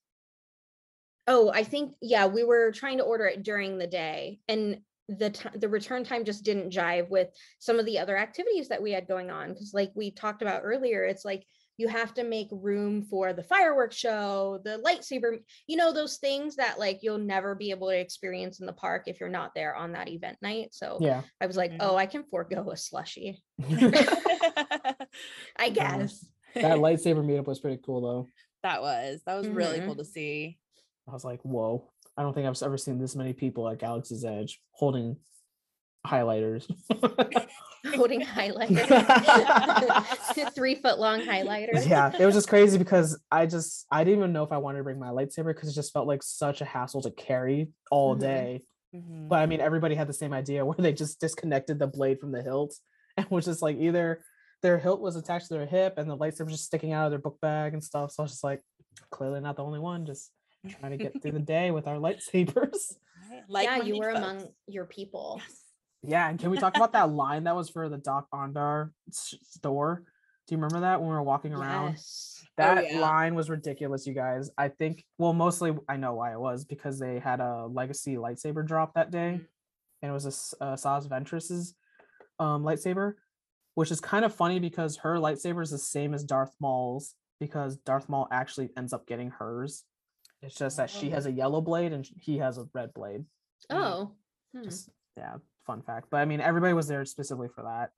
[1.28, 4.40] oh, I think, yeah, we were trying to order it during the day.
[4.48, 4.82] And
[5.18, 7.28] the t- the return time just didn't jive with
[7.60, 10.62] some of the other activities that we had going on because like we talked about
[10.64, 11.46] earlier it's like
[11.78, 15.38] you have to make room for the fireworks show the lightsaber
[15.68, 19.04] you know those things that like you'll never be able to experience in the park
[19.08, 21.22] if you're not there on that event night so Yeah.
[21.42, 21.78] i was like Mhm.
[21.82, 23.42] oh i can forego a slushy
[25.58, 28.28] i guess that lightsaber meetup was pretty cool though.
[28.64, 29.88] that was that was really Mm-hmm.
[29.88, 30.58] cool to see.
[31.10, 31.90] I was like, whoa.
[32.18, 35.18] I don't think I've ever seen this many people at Galaxy's Edge holding
[36.06, 36.70] highlighters.
[37.96, 38.88] holding highlighters
[40.56, 44.34] three foot long highlighters yeah, it was just crazy because I just I didn't even
[44.34, 46.66] know if I wanted to bring my lightsaber because it just felt like such a
[46.66, 48.20] hassle to carry all Mhm.
[48.20, 48.62] day.
[48.96, 49.28] Mhm.
[49.30, 52.32] But I mean, everybody had the same idea where they just disconnected the blade from
[52.32, 52.76] the hilt
[53.18, 54.24] and was just like either
[54.62, 57.12] their hilt was attached to their hip and the lightsaber was just sticking out of
[57.12, 58.12] their book bag and stuff.
[58.12, 58.62] So I was just like,
[59.10, 60.32] clearly not the only one, just
[60.70, 62.96] trying to get through the day with our lightsabers.
[63.50, 64.18] Right, yeah you were folks.
[64.18, 65.62] among your people Yes.
[66.04, 70.04] Yeah, and can we talk about that line that was for the Dok-Ondar s- store?
[70.48, 71.92] Do you remember that when we were walking around?
[71.92, 73.00] yes That yeah.
[73.00, 74.50] line was ridiculous, you guys.
[74.58, 78.66] I think, well, mostly I know why it was because they had a legacy lightsaber
[78.68, 79.46] drop that day, Mm.
[80.02, 81.74] and it was a S- uh, Saz Ventress's
[82.38, 83.14] um, lightsaber,
[83.76, 87.78] which is kind of funny because her lightsaber is the same as Darth Maul's because
[87.78, 89.84] Darth Maul actually ends up getting hers.
[90.42, 91.12] It's just that she Oh.
[91.12, 93.26] has a yellow blade and he has a red blade.
[93.70, 94.12] oh
[94.54, 94.64] hmm.
[94.64, 95.36] Just yeah,
[95.68, 96.08] fun fact.
[96.10, 97.92] But I mean, everybody was there specifically for that.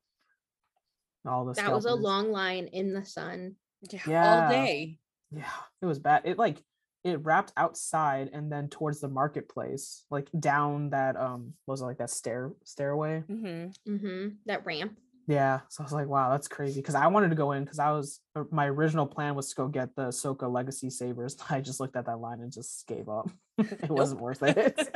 [1.26, 3.56] All the that was a long line in the sun
[3.90, 4.42] Yeah, Yeah.
[4.44, 4.98] all day.
[5.30, 6.22] Yeah, it was bad.
[6.26, 6.62] It like
[7.02, 11.86] it wrapped outside and then towards the marketplace, like down that um what was it
[11.86, 13.22] like that stair stairway.
[13.28, 13.92] Mm-hmm.
[13.94, 14.28] Mm-hmm.
[14.46, 16.80] that ramp Yeah, so I was like, wow, that's crazy.
[16.80, 18.20] Because I wanted to go in because I was
[18.50, 21.36] my original plan was to go get the Ahsoka Legacy sabers.
[21.48, 23.30] I just looked at that line and just gave up.
[23.58, 24.76] it wasn't worth it.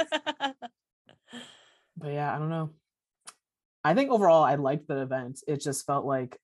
[1.97, 2.71] but yeah, I don't know.
[3.85, 5.43] I think overall I liked the event.
[5.47, 6.39] It just felt like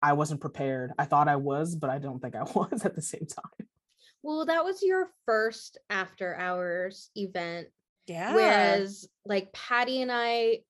[0.00, 0.92] I wasn't prepared.
[0.98, 3.66] I thought I was, but I don't think I was at the same time.
[4.22, 7.66] Well, that was your first after hours event.
[8.06, 8.34] yeah.
[8.34, 10.60] Whereas like Patty and I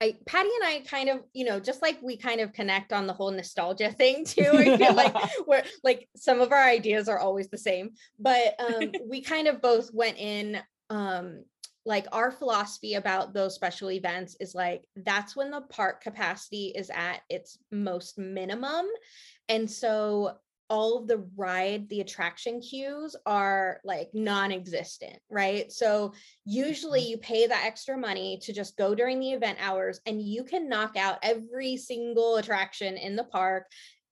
[0.00, 3.06] I Patty and I kind of, you know, just like we kind of connect on
[3.06, 4.50] the whole nostalgia thing too.
[4.52, 5.14] I feel like
[5.46, 9.60] we're like some of our ideas are always the same, but um we kind of
[9.60, 11.44] both went in um
[11.86, 16.90] like our philosophy about those special events is like that's when the park capacity is
[16.90, 18.86] at its most minimum.
[19.48, 20.36] And so
[20.70, 25.70] all of the ride, the attraction queues are like non existent, right?
[25.70, 26.14] So
[26.46, 30.44] usually you pay that extra money to just go during the event hours and you
[30.44, 33.66] can knock out every single attraction in the park.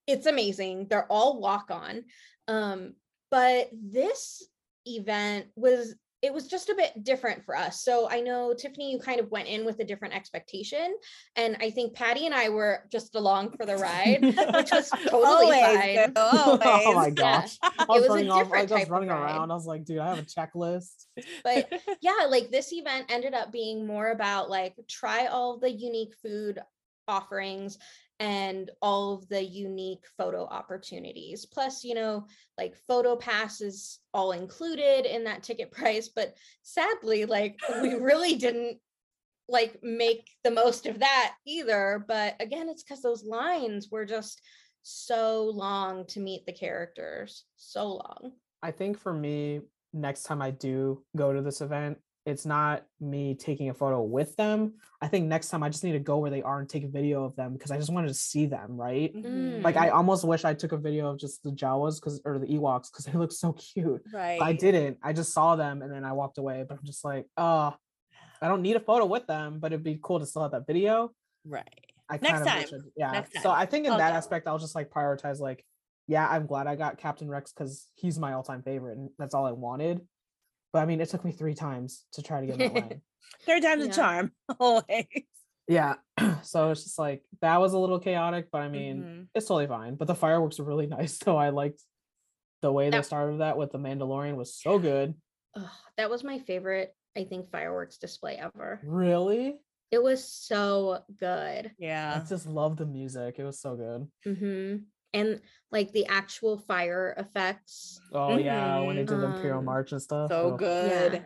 [0.09, 0.88] It's amazing.
[0.90, 2.04] They're all walk on.
[2.48, 2.94] Um,
[3.30, 4.44] but this
[4.84, 7.83] event was it was just a bit different for us.
[7.85, 10.97] So I know Tiffany, you kind of went in with a different expectation.
[11.37, 15.25] And I think Patty and I were just along for the ride, which was totally
[15.25, 16.12] always, fine.
[16.16, 16.61] always.
[16.64, 17.11] oh my Yeah.
[17.43, 17.57] gosh.
[17.62, 19.23] I It was, was a running off, I was just type of running ride.
[19.23, 19.51] around.
[19.51, 21.07] I was like, dude, I have a checklist.
[21.45, 26.14] But yeah, like this event ended up being more about like try all the unique
[26.21, 26.59] food
[27.07, 27.79] offerings
[28.21, 31.47] and all of the unique photo opportunities.
[31.47, 37.25] Plus, you know, like photo pass is all included in that ticket price, but sadly,
[37.25, 38.79] like we really didn't
[39.49, 42.05] like make the most of that either.
[42.07, 44.43] But again, it's because those lines were just
[44.83, 47.45] so long to meet the characters.
[47.57, 48.33] So long.
[48.62, 49.61] I think for me,
[49.93, 54.37] next time I do go to this event, it's not me taking a photo with
[54.37, 54.75] them.
[55.01, 56.89] I think next time I just need to go where they are and take a
[56.89, 59.14] video of them because I just wanted to see them, right?
[59.14, 59.62] Mhm.
[59.62, 59.81] Like Mm.
[59.83, 62.91] I almost wish I took a video of just the Jawas because or the Ewoks
[62.93, 64.03] because they look so cute.
[64.12, 64.39] right.
[64.39, 64.99] But I didn't.
[65.03, 66.64] I just saw them and then I walked away.
[66.69, 67.75] But I'm just like, oh,
[68.43, 70.66] I don't need a photo with them, but it'd be cool to still have that
[70.66, 71.12] video.
[71.47, 71.66] Right.
[72.11, 72.83] I Next kind of time.
[72.97, 73.11] yeah.
[73.12, 73.51] Next So.
[73.51, 75.64] I think in that aspect, I'll just like prioritize like,
[76.07, 79.45] yeah, I'm glad I got Captain Rex because he's my all-time favorite and that's all
[79.45, 80.01] I wanted.
[80.73, 83.01] But I mean, it took me three times to try to get that line.
[83.47, 84.33] Third time's a charm.
[84.61, 85.07] Always.
[85.66, 85.95] Yeah.
[86.43, 89.27] so it's just like that was a little chaotic, but I mean, Mhm.
[89.35, 89.95] it's totally fine.
[89.97, 91.83] But the fireworks were really nice, so I liked
[92.61, 95.14] The way they started that with the Mandalorian was so good.
[95.55, 98.81] Ugh, that was my favorite, I think, fireworks display ever.
[98.85, 99.57] Really?
[99.91, 101.71] It was so good.
[101.79, 102.21] Yeah.
[102.23, 103.37] I just love the music.
[103.39, 104.11] It was so good.
[104.37, 104.77] hmm
[105.14, 105.40] And
[105.72, 108.00] like the actual fire effects.
[108.12, 110.30] Oh yeah, when they did the Imperial Um, March and stuff.
[110.30, 110.56] So oh.
[110.56, 111.12] good.
[111.14, 111.22] Yeah.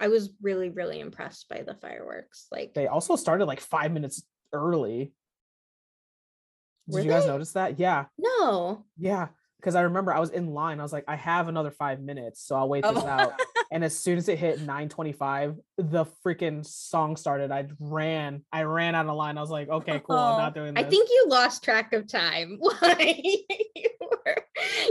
[0.00, 2.46] I was really, really impressed by the fireworks.
[2.50, 5.12] Like They also started like five minutes early.
[6.88, 7.28] Did Were you guys they?
[7.28, 7.78] notice that?
[7.78, 8.84] Yeah, no.
[8.98, 9.28] yeah.
[9.60, 10.78] Because I remember I was in line.
[10.80, 13.06] I was like, I have another five minutes, so I'll wait this Oh.
[13.06, 13.32] out.
[13.70, 17.50] And as soon as it hit 9:25, the freaking song started.
[17.50, 18.44] I ran.
[18.52, 19.38] I ran out of line.
[19.38, 20.16] I was like, okay, cool.
[20.16, 20.84] I'm Oh, not doing this.
[20.84, 22.58] I think you lost track of time.
[22.82, 24.36] Like you were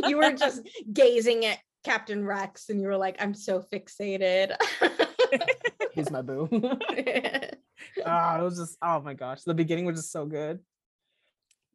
[0.09, 0.61] you were just
[0.93, 4.55] gazing at Captain Rex and you were like, I'm so fixated.
[5.93, 6.47] he's my boo.
[8.05, 9.43] Ah, it was just oh my gosh.
[9.43, 10.59] The beginning was just so good.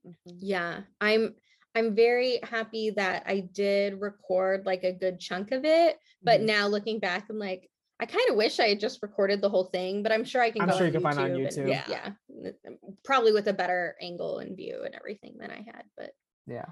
[0.06, 0.14] Mhm.
[0.38, 1.34] yeah i'm
[1.74, 6.44] i'm very happy that i did record like a good chunk of it but Mhm.
[6.46, 7.68] now looking back i'm like
[8.00, 10.50] i kind of wish i had just recorded the whole thing but i'm sure i
[10.50, 11.68] can I'm go sure on you can find it on and- YouTube.
[11.68, 11.84] Yeah.
[11.88, 12.10] yeah
[12.44, 16.10] n- n- probably with a better angle and view and everything than i had but
[16.46, 16.66] Yeah.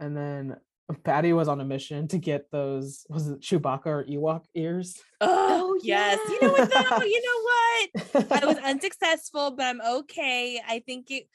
[0.00, 0.56] And then
[1.04, 4.96] Patty was on a mission to get those was it Chewbacca or Ewok ears?
[5.20, 6.18] Oh, Oh, yes.
[6.30, 7.04] You know what though?
[7.04, 8.42] You know what?
[8.42, 10.62] I was unsuccessful, but I'm okay.
[10.66, 11.28] I think it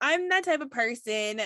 [0.00, 1.40] I'm that type of person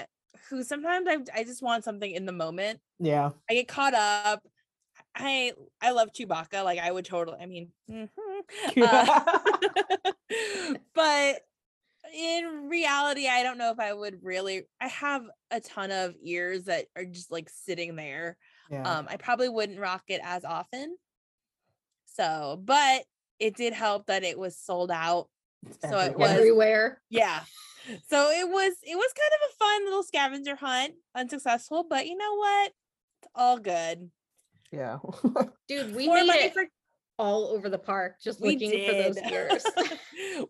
[0.49, 2.81] who sometimes I I just want something in the moment.
[2.99, 3.31] yeah.
[3.51, 4.43] I get caught up.
[5.15, 6.65] I I love Chewbacca.
[6.65, 7.39] Like I would totally.
[7.41, 8.09] I mean, mhm.
[8.77, 9.21] Uh,
[10.95, 11.41] but
[12.15, 14.65] in reality, I don't know if I would really.
[14.81, 18.37] I have a ton of ears that are just like sitting there.
[18.71, 18.83] yeah.
[18.83, 20.97] Um, I probably wouldn't rock it as often.
[22.07, 23.05] So, but
[23.39, 25.29] it did help that it was sold out.
[25.81, 26.19] So it everywhere.
[26.19, 27.41] was everywhere yeah.
[28.09, 32.17] So it was it was kind of a fun little scavenger hunt, unsuccessful, but you
[32.17, 32.73] know what?
[33.23, 34.11] It's all good.
[34.71, 34.99] Yeah.
[35.69, 36.65] dude we More made money it for
[37.19, 38.89] all over the park just we looking did.
[38.89, 39.65] for those ears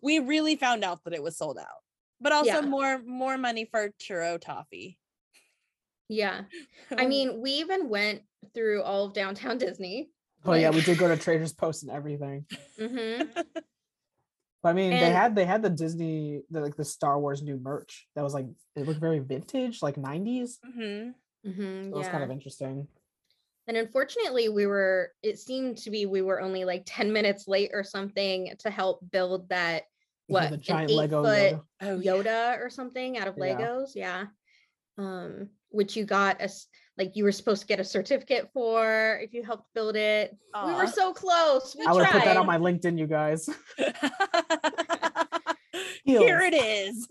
[0.01, 1.81] we really found out that it was sold out.
[2.21, 2.61] But also Yeah.
[2.61, 4.97] more more money for churro toffee.
[6.07, 6.41] yeah
[6.97, 8.21] i mean we even went
[8.53, 10.09] through all of downtown disney
[10.45, 12.45] oh yeah, we did go to Trader's Post and everything.
[12.77, 13.21] hmm
[14.63, 17.57] But I mean, they had they had the Disney the, like the Star Wars new
[17.57, 20.57] merch that was like it looked very vintage, like 90s.
[20.63, 21.09] hmm
[21.45, 22.87] hmm It was yeah kind of interesting.
[23.67, 27.71] And unfortunately, we were, it seemed to be we were only like 10 minutes late
[27.73, 29.83] or something to help build that,
[30.27, 31.63] Yeah, what, the giant eight Lego foot Yoda.
[31.81, 32.11] Oh yeah.
[32.11, 33.91] Yoda or something out of Legos.
[33.95, 34.25] Yeah.
[34.97, 36.67] Um, which you got us,
[36.97, 40.37] like you were supposed to get a certificate for if you helped build it.
[40.65, 41.75] We were so close.
[41.77, 43.49] We I would put that on my LinkedIn, you guys.
[46.05, 47.07] Here it is.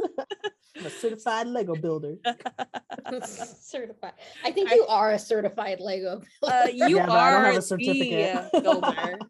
[0.78, 2.16] I'm a certified Lego builder.
[3.24, 4.12] certified.
[4.44, 6.22] I think I- you are a certified Lego.
[6.42, 8.50] Uh, you Yeah, but I don't are have a the certificate.
[8.62, 9.18] builder.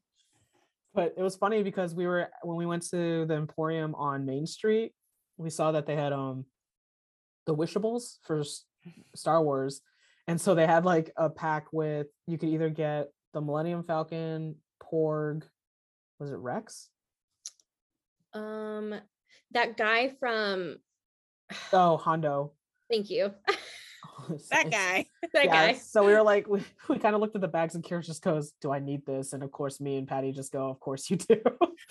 [0.94, 4.44] But it was funny because we were when we went to the Emporium on Main
[4.46, 4.92] Street,
[5.38, 6.44] we saw that they had um
[7.46, 8.66] the wishables for S-
[9.16, 9.80] Star Wars.
[10.32, 14.54] And so they had like a pack with you could either get the Millennium Falcon,
[14.82, 15.42] Porg,
[16.18, 16.88] was it Rex?
[18.32, 18.94] um,
[19.50, 20.78] that guy from,
[21.70, 22.52] Oh, Hondo.
[22.90, 23.30] thank you,
[24.50, 25.04] that guy.
[25.34, 25.74] that yeah, guy.
[25.74, 28.22] So we were like, we, we kind of looked at the bags and Kira just
[28.22, 29.34] goes, Do I need this?
[29.34, 31.42] And of course, me and Patty just go, Of course you do.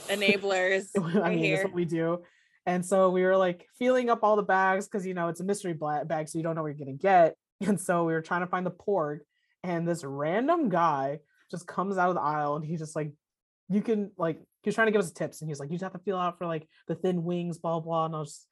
[0.09, 0.87] Enablers.
[0.97, 1.57] I mean, here.
[1.57, 2.23] that's what we do.
[2.65, 5.43] And so we were like feeling up all the bags because you know it's a
[5.43, 7.35] mystery bag, so you don't know what you're gonna get.
[7.62, 9.20] And so we were trying to find the porg,
[9.64, 13.12] and this random guy just comes out of the aisle and he just like,
[13.70, 15.84] you can like, he was trying to give us tips, and he's like, you just
[15.84, 18.05] have to feel out for like the thin wings, blah blah.
[18.05, 18.47] And I was,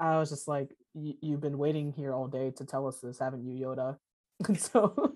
[0.00, 3.44] I was just like, you've been waiting here all day to tell us this, haven't
[3.46, 3.96] you, Yoda?
[4.48, 5.14] And so,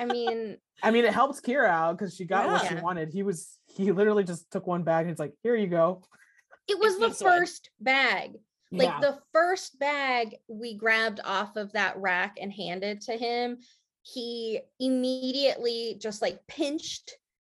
[0.00, 3.10] I mean, I mean, it helps Kira out because she got what she wanted.
[3.10, 6.02] He was, he literally just took one bag and he's like, here you go.
[6.66, 7.38] it was the this one.
[7.38, 8.32] first bag.
[8.78, 9.00] Like Yeah.
[9.00, 13.58] the first bag we grabbed off of that rack and handed to him,
[14.02, 17.16] he immediately just like pinched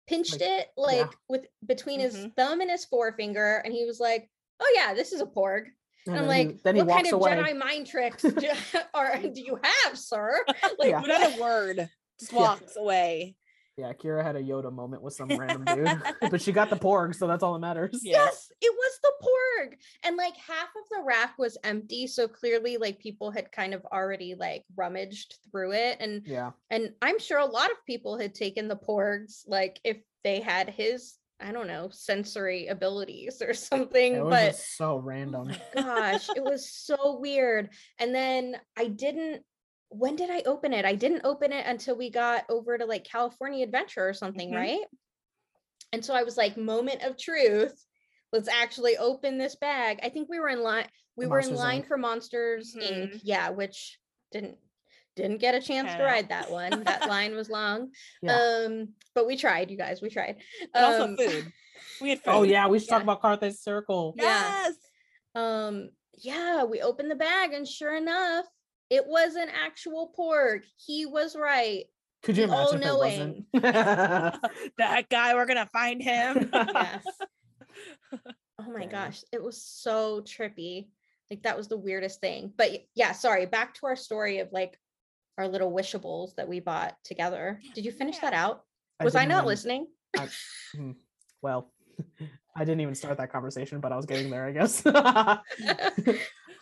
[0.09, 1.09] pinched Like, it like yeah.
[1.29, 2.37] with between his Mhm.
[2.37, 5.65] thumb and his forefinger and he was like, "Oh yeah, this is a porg."
[6.07, 7.31] And, I'm then he- like, then he "What kind of away.
[7.33, 8.51] Jedi mind tricks do,
[8.95, 10.45] or do you have, sir?"
[10.79, 11.03] Like Yeah.
[11.03, 11.91] Without a word,
[12.21, 12.39] just Yeah.
[12.39, 13.35] walks away.
[13.77, 17.15] Yeah, Kira had a Yoda moment with some random dude, but she got the porg,
[17.15, 18.01] so that's all that matters.
[18.03, 18.25] Yeah.
[18.25, 19.75] Yes, it was the porg.
[20.03, 22.07] And like half of the rack was empty.
[22.07, 25.99] So clearly like people had kind of already like rummaged through it.
[26.01, 29.99] And Yeah, and I'm sure a lot of people had taken the porgs, like if
[30.25, 34.15] they had his, I don't know, sensory abilities or something.
[34.15, 35.53] it was but so random.
[35.77, 37.69] Oh gosh, it was so weird.
[37.99, 39.43] And then I didn't
[39.89, 40.85] when did I open it?
[40.85, 44.57] I didn't open it until we got over to like California Adventure or something, Mhm.
[44.57, 44.85] right?
[45.93, 47.85] And so I was like, moment of truth.
[48.33, 50.01] Let's actually open this bag.
[50.03, 50.89] I think we were in line.
[51.17, 51.87] We were in line Inc.
[51.89, 53.13] for Monsters Inc.
[53.15, 53.21] Mhm.
[53.23, 53.99] Yeah, which
[54.33, 54.59] didn't
[55.15, 56.71] didn't get a chance to ride that one.
[56.85, 57.93] That line was long.
[58.21, 58.37] Yeah.
[58.37, 60.03] Um, but we tried, you guys.
[60.03, 60.43] We tried.
[60.75, 61.51] But also Um, food.
[62.03, 62.31] We had food.
[62.33, 64.15] oh yeah, we should talk about Carthay Circle.
[64.19, 64.25] Yeah.
[64.67, 64.75] Yes.
[65.35, 68.45] Um, yeah, we opened the bag, and sure enough,
[68.91, 70.63] it was an actual porg.
[70.77, 71.85] He was right.
[72.23, 73.47] Could you The imagine if it wasn't?
[74.79, 76.51] that guy, we're gonna find him.
[76.53, 76.99] Yeah.
[78.59, 78.89] Oh my Dang.
[78.89, 80.89] gosh, it was so trippy.
[81.31, 82.53] Like that was the weirdest thing.
[82.57, 84.79] But yeah, sorry, back to our story of like
[85.37, 87.61] our little wishables that we bought together.
[87.75, 88.63] Did you finish that out?
[89.03, 89.87] Was I, didn't even- listening?
[90.75, 90.93] Hmm,
[91.43, 91.71] Well,
[92.57, 94.83] I didn't even start that conversation, but I was getting there, I guess.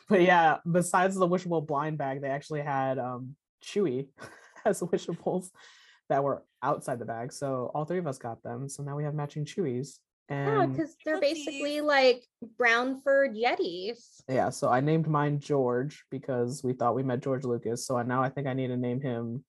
[0.09, 4.09] But yeah, besides the wishable blind bag, they actually had um Chewy
[4.65, 5.51] as wishables
[6.09, 7.33] that were outside the bag.
[7.33, 8.69] So all three of us got them.
[8.69, 9.99] So now we have matching Chewies.
[10.31, 12.25] Yeah, because they're basically like
[12.57, 14.23] brown furred Yetis.
[14.27, 17.87] yeah, so I named mine George because we thought we met George Lucas.
[17.87, 19.45] So now I think I need to name him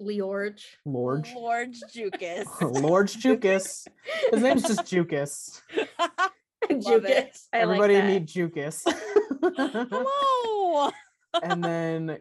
[0.00, 0.62] Leorge.
[0.86, 2.46] Lord Lord Jukas.
[2.82, 3.86] Lord Jukas.
[4.30, 5.60] His name's just Jukas.
[6.70, 7.32] Love it.
[7.32, 7.46] Jukas.
[7.52, 8.08] Everybody like that.
[8.08, 8.82] meet Jukas.
[9.42, 10.90] Hello.
[11.42, 12.18] and then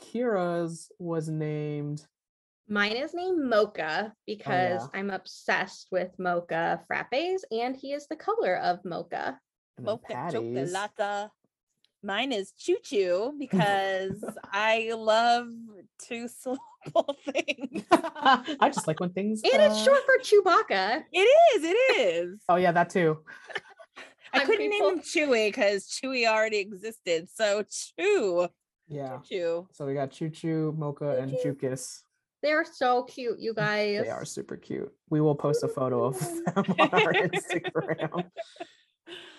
[0.00, 2.06] Kira's was named
[2.66, 4.98] Mine is named Mocha oh, because yeah.
[4.98, 9.38] I'm obsessed with mocha frappes and he is the color of mocha.
[9.78, 10.72] Mocha Patty's.
[10.72, 11.28] chocolata.
[12.02, 15.48] Mine is choo choo because I love
[16.06, 16.28] to two
[16.84, 17.82] syllable things.
[17.90, 19.42] I just like when things.
[19.42, 21.04] And it's uh, short for Chewbacca.
[21.12, 21.18] It
[21.56, 21.64] is.
[21.64, 22.40] It is.
[22.48, 23.18] Oh yeah, that too.
[24.32, 27.28] I I'm couldn't grateful- name him Chewy because Chewy already existed.
[27.32, 27.64] So
[27.98, 28.48] Chew.
[28.88, 29.18] Yeah.
[29.28, 29.68] Chew.
[29.72, 32.00] So we got Choo Choo, Mocha, and Choo Jukas.
[32.42, 34.02] They're so cute, you guys.
[34.04, 34.92] They are super cute.
[35.08, 38.24] We will post a photo of them on our Instagram.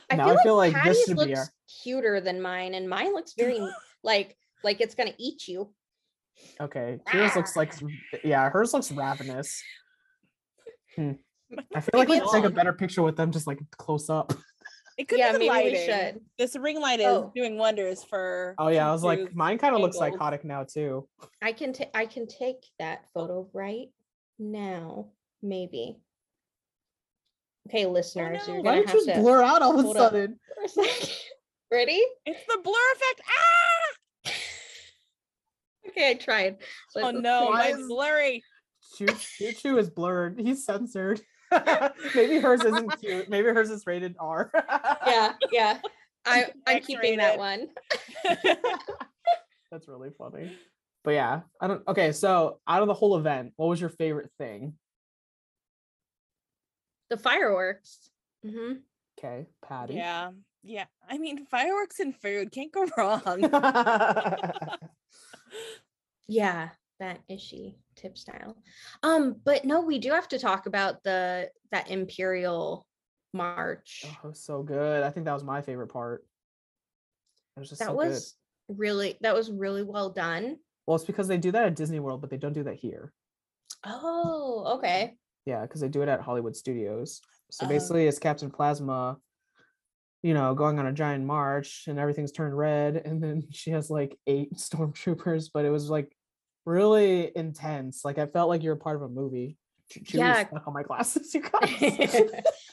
[0.10, 1.48] I Now feel I feel like, like this should looks be our-
[1.84, 3.60] cuter than mine, and mine looks very
[4.04, 5.72] like like it's gonna eat you.
[6.60, 7.74] Okay, hers looks like
[8.24, 9.62] yeah, hers looks ravenous.
[10.96, 11.12] Hmm.
[11.76, 14.10] I feel like we Maybe could take a better picture with them just like close
[14.10, 14.34] up.
[14.98, 15.86] It could Yeah, be the maybe we lighting.
[15.86, 16.22] should.
[16.38, 17.30] This ring light is Oh.
[17.36, 18.56] doing wonders for.
[18.58, 21.06] Oh yeah, I was like, mine kind of looks psychotic now too.
[21.42, 23.90] I can take I can take that photo right
[24.40, 25.08] now,
[25.44, 25.98] maybe.
[27.68, 28.54] Okay, listeners, no.
[28.54, 30.40] you're Why gonna did have you to blur out all of a sudden?
[30.78, 31.08] a.
[31.72, 32.02] Ready?
[32.26, 33.22] It's the blur effect.
[33.28, 33.65] Ah!
[35.90, 36.58] Okay, I tried.
[36.96, 37.46] Oh Let's no, see.
[37.46, 38.44] Why mine's is- blurry.
[38.98, 40.40] Choo Choo Choo is blurred.
[40.40, 41.22] He's censored.
[42.16, 43.30] Maybe hers isn't cute.
[43.30, 44.52] Maybe hers is rated R.
[45.08, 45.80] Yeah, yeah.
[46.26, 47.68] I I'm keeping that one.
[49.72, 50.52] That's really funny.
[51.04, 51.88] But yeah, I don't.
[51.88, 54.74] Okay, so out of the whole event, what was your favorite thing?
[57.10, 58.10] The fireworks.
[58.44, 58.74] hmm
[59.20, 59.94] Okay, Patty.
[59.96, 60.32] yeah,
[60.64, 60.86] yeah.
[61.08, 63.22] I mean, fireworks and food can't go wrong.
[66.28, 68.58] Yeah, that is she tip style.
[69.04, 72.86] Um, but no, we do have to talk about the that imperial
[73.34, 74.04] march.
[74.24, 75.04] oh, so good.
[75.04, 76.26] I think that was my favorite part.
[77.56, 78.08] It was just that so good.
[78.08, 78.36] was
[78.68, 80.58] really that was really well done.
[80.88, 83.12] Well, it's because they do that at Disney World, but they don't do that here.
[83.84, 85.16] Oh, okay.
[85.46, 87.22] Yeah, because they do it at Hollywood Studios.
[87.52, 87.70] So Oh.
[87.70, 89.18] basically, it's Captain Phasma,
[90.26, 92.96] you know, going on a giant march and everything's turned red.
[93.06, 96.12] And then she has like eight stormtroopers, but it was like
[96.66, 98.04] really intense.
[98.04, 99.56] Like I felt like you're a part of a movie.
[99.92, 100.48] Ch- Chewie's Yeah.
[100.48, 101.72] stuck on my glasses, you guys.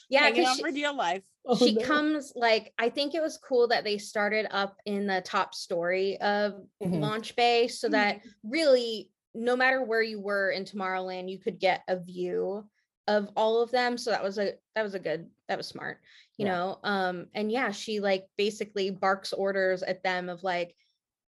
[0.08, 1.22] yeah, Hanging because on for dear life.
[1.44, 1.82] Oh, she no.
[1.84, 6.18] comes like I think it was cool that they started up in the top story
[6.22, 7.00] of Mhm.
[7.00, 7.92] Launch Bay so Mhm.
[7.92, 12.64] that really no matter where you were in Tomorrowland, you could get a view
[13.08, 13.98] of all of them.
[13.98, 16.00] So that was a that was a good that was smart,
[16.42, 16.52] you Yeah.
[16.52, 16.78] know.
[16.82, 20.74] Um and yeah, she like basically barks orders at them of like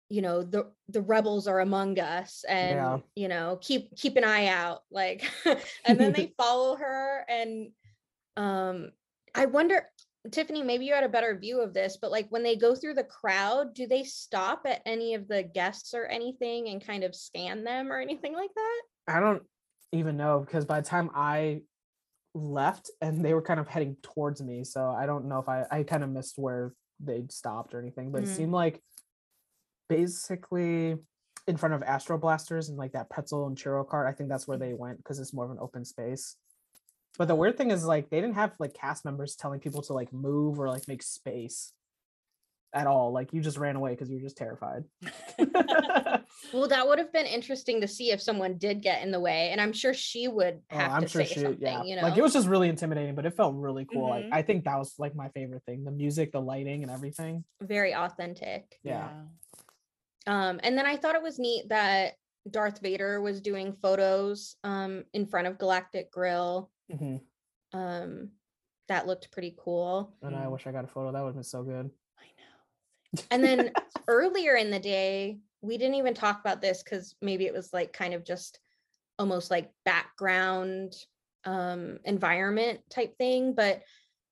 [0.09, 2.97] you know the the rebels are among us and Yeah.
[3.15, 5.23] you know keep keep an eye out like
[5.85, 7.71] and then they follow her and
[8.37, 8.91] um
[9.33, 9.89] i wonder
[10.31, 12.93] tiffany maybe you had a better view of this but like when they go through
[12.93, 17.15] the crowd do they stop at any of the guests or anything and kind of
[17.15, 19.43] scan them or anything like that I don't
[19.93, 21.61] even know because by the time I
[22.33, 25.65] left and they were kind of heading towards me, so I don't know if I
[25.71, 28.25] I kind of missed where they stopped or anything, but Mhm.
[28.25, 28.81] it seemed like
[29.89, 30.97] basically
[31.47, 34.07] in front of Astro Blasters and like that pretzel and churro cart.
[34.07, 36.37] I think that's where they went because it's more of an open space.
[37.17, 39.93] But the weird thing is like they didn't have like cast members telling people to
[39.93, 41.73] like move or like make space.
[42.73, 43.11] At all.
[43.11, 44.83] Like you just ran away because you were just terrified.
[46.51, 49.49] Well, that would have been interesting to see if someone did get in the way,
[49.51, 51.61] and I'm sure she would Oh, have I'm to sure say she, something.
[51.61, 51.83] yeah.
[51.83, 54.09] You know, Like it was just really intimidating, but it felt really cool.
[54.09, 54.29] Like Mhm.
[54.33, 57.43] I think that was like my favorite thing: the music, the lighting, and everything.
[57.61, 58.77] very authentic.
[58.83, 59.09] Yeah.
[60.27, 62.13] Um, and then I thought it was neat that
[62.49, 66.69] Darth Vader was doing photos um in front of Galactic Grill.
[66.91, 67.21] Mhm.
[67.73, 68.31] Um,
[68.89, 70.15] that looked pretty cool.
[70.21, 70.51] And I Mm.
[70.51, 71.11] wish I got a photo.
[71.11, 71.89] That would have been so good.
[73.31, 73.71] And then
[74.07, 77.93] earlier in the day, we didn't even talk about this because maybe it was like
[77.93, 78.59] kind of just
[79.19, 80.95] almost like background
[81.45, 83.81] um environment type thing, but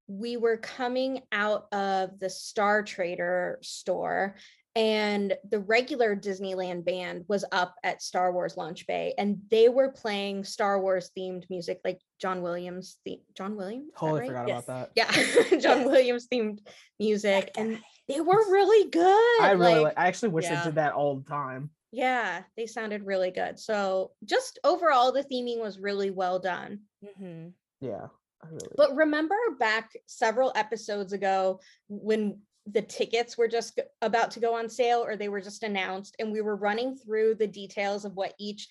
[0.08, 4.36] we were coming out of the Star Trader store
[4.76, 9.89] and the regular Disneyland band was up at Star Wars Launch Bay and they were
[9.91, 14.27] playing Star Wars themed music like John Williams the John Williams is that Totally right?
[14.30, 14.64] forgot Yes.
[14.64, 15.52] about that.
[15.52, 15.88] yeah John Yes.
[15.88, 16.60] Williams themed
[16.99, 19.41] music and they were really good.
[19.41, 20.60] I really, like, like, I actually wish Yeah.
[20.60, 21.69] they did that all the time.
[21.91, 23.60] yeah, they sounded really good.
[23.60, 26.80] So just overall, the theming was really well done.
[27.03, 27.52] Mhm.
[27.81, 28.07] Yeah,
[28.49, 28.73] really.
[28.77, 34.69] But remember back several episodes ago when the tickets were just about to go on
[34.69, 38.33] sale or they were just announced, and we were running through the details of what
[38.39, 38.67] each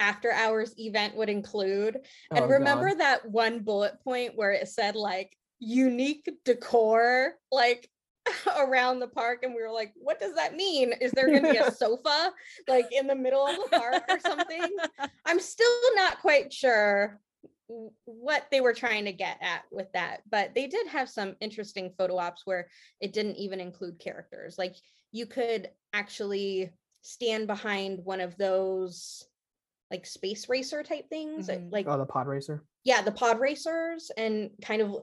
[0.00, 1.98] after hours event would include.
[2.30, 3.00] And Oh, remember God.
[3.00, 7.88] that one bullet point where it said like unique decor, like
[8.58, 11.50] around the park and we were like what does that mean is there going to
[11.50, 12.30] be a sofa
[12.68, 14.62] like in the middle of the park or something
[15.24, 15.66] i'm still
[15.96, 17.18] not quite sure
[18.04, 21.92] what they were trying to get at with that but they did have some interesting
[21.98, 22.68] photo ops where
[23.00, 24.74] it didn't even include characters like
[25.12, 26.70] you could actually
[27.02, 29.24] stand behind one of those
[29.90, 31.70] like space racer type things Mhm.
[31.72, 32.64] like oh, the pod racer.
[32.84, 34.96] yeah the pod racers and kind of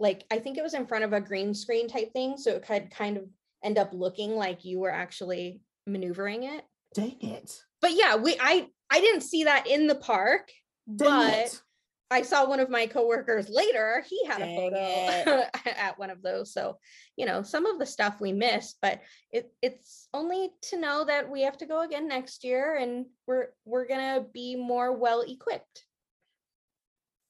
[0.00, 2.66] like i think it was in front of a green screen type thing so it
[2.66, 3.24] could kind of
[3.64, 6.64] end up looking like you were actually maneuvering it
[6.94, 7.62] Dang it!
[7.80, 10.50] but yeah we i i didn't see that in the park
[10.94, 11.62] Dang but it.
[12.10, 16.22] I saw one of my coworkers later he had Dang a photo at one of
[16.22, 16.78] those so
[17.16, 21.30] you know some of the stuff we missed but it it's only to know that
[21.30, 25.84] we have to go again next year and we're we're gonna be more well equipped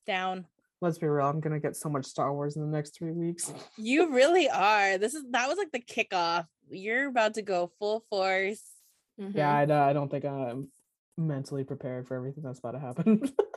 [0.07, 0.47] Down.
[0.81, 1.27] Let's be real.
[1.27, 3.53] I'm gonna get so much Star Wars in the next three weeks.
[3.77, 4.97] You really are.
[4.97, 6.47] This is that was like the kickoff.
[6.71, 8.63] You're about to go full force.
[9.21, 9.35] Mhm.
[9.35, 10.69] Yeah, I, I don't think I'm
[11.17, 13.31] mentally prepared for everything that's about to happen.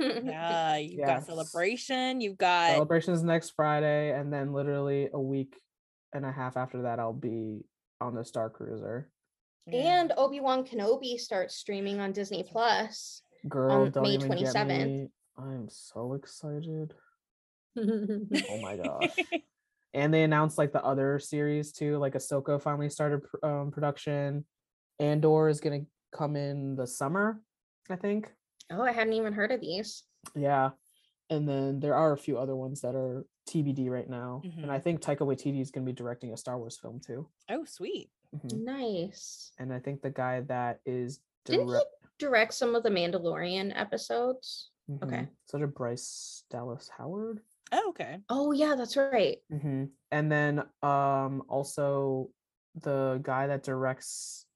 [0.00, 1.06] Yeah, you've Yeah.
[1.06, 2.20] got celebration.
[2.20, 5.56] You've got celebrations next Friday, and then literally a week
[6.12, 7.64] and a half after that, I'll be
[8.00, 9.10] on the Star Cruiser.
[9.66, 10.00] Yeah.
[10.00, 13.22] And Obi Wan Kenobi starts streaming on Disney Plus.
[13.48, 14.86] Girl, On don't May even get 27th.
[14.86, 15.08] me.
[15.38, 16.94] I'm so excited.
[17.78, 19.14] Oh my gosh.
[19.92, 24.46] and they announced like the other series too like ahsoka finally started pr- um, production
[24.98, 27.42] andor is gonna come in the summer
[27.90, 28.32] i think
[28.70, 30.02] oh, I hadn't even heard of these.
[30.34, 30.70] yeah
[31.28, 34.78] and then there are a few other ones that are tbd right now and i
[34.78, 38.10] think taika waititi is gonna be directing a star wars film too oh, sweet.
[38.34, 38.62] Mhm.
[38.64, 39.50] Nice.
[39.58, 41.80] and i think the guy that is Didn't he
[42.18, 44.70] direct some of the Mandalorian episodes?
[45.02, 45.16] okay.
[45.26, 45.28] Mhm.
[45.50, 47.40] such a bryce dallas howard
[47.72, 48.18] Oh, okay.
[48.30, 49.38] Oh, yeah, that's right.
[49.50, 52.30] hmm And then um also
[52.82, 54.46] the guy that directs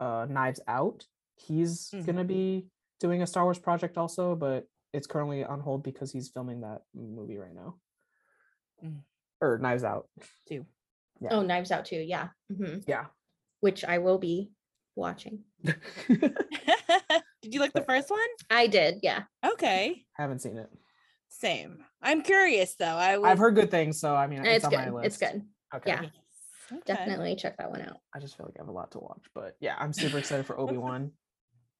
[0.00, 1.04] uh Knives Out,
[1.36, 2.68] he's gonna be
[3.00, 6.82] doing a Star Wars project also, but it's currently on hold because he's filming that
[6.94, 7.76] movie right now.
[8.84, 9.00] Mm.
[9.40, 10.08] Or Knives Out.
[10.48, 10.64] Too.
[11.20, 11.28] Yeah.
[11.32, 12.00] Oh, Knives Out too.
[12.00, 12.28] Yeah.
[12.52, 12.84] Mhm.
[12.86, 13.06] Yeah.
[13.60, 14.52] Which I will be
[14.96, 15.40] watching.
[15.64, 18.20] Did you like the first one?
[18.50, 19.00] I did.
[19.02, 19.24] Yeah.
[19.44, 20.04] Okay.
[20.14, 20.70] Haven't seen it.
[21.28, 21.84] Same.
[22.00, 22.86] I'm curious though.
[22.86, 24.94] I I've heard good things, so I mean it's, It's, on my good.
[24.94, 25.06] list.
[25.06, 25.42] It's good.
[25.74, 25.90] Okay.
[25.90, 26.00] Yeah.
[26.72, 26.80] Okay.
[26.86, 27.98] Definitely check that one out.
[28.14, 30.46] I just feel like I have a lot to watch, but yeah, I'm super excited
[30.46, 31.10] for Obi Wan.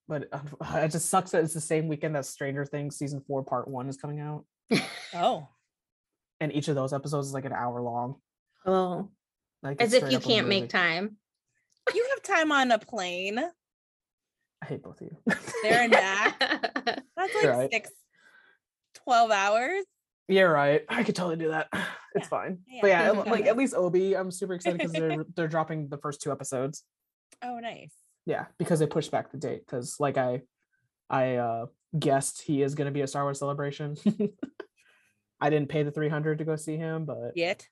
[0.08, 0.40] But uh,
[0.78, 3.88] it just sucks that it's the same weekend that Stranger Things season four part one
[3.88, 4.44] is coming out,
[5.14, 5.48] Oh.
[6.40, 8.16] and each of those episodes is like an hour long.
[8.66, 9.10] Oh,
[9.62, 11.16] Like as if you can't make time.
[11.94, 13.38] You have time on a plane.
[13.38, 15.16] I hate both of you.
[15.62, 16.38] There and back.
[17.18, 17.70] That's like Right.
[17.70, 17.90] six,
[19.04, 19.84] 12 hours.
[20.28, 20.82] You're right.
[20.88, 21.68] I could totally do that.
[22.16, 22.28] It's Yeah.
[22.28, 22.58] fine.
[22.68, 22.78] Yeah.
[22.80, 26.22] But yeah, like at least Obi, I'm super excited because they're they're dropping the first
[26.22, 26.84] two episodes.
[27.42, 27.92] Oh, nice.
[28.26, 29.64] Yeah, because they pushed back the date.
[29.66, 30.42] Because like I,
[31.10, 31.66] I uh
[31.98, 33.96] guessed he is going to be a Star Wars celebration.
[35.40, 37.66] I didn't pay the 300 to go see him, but Yet.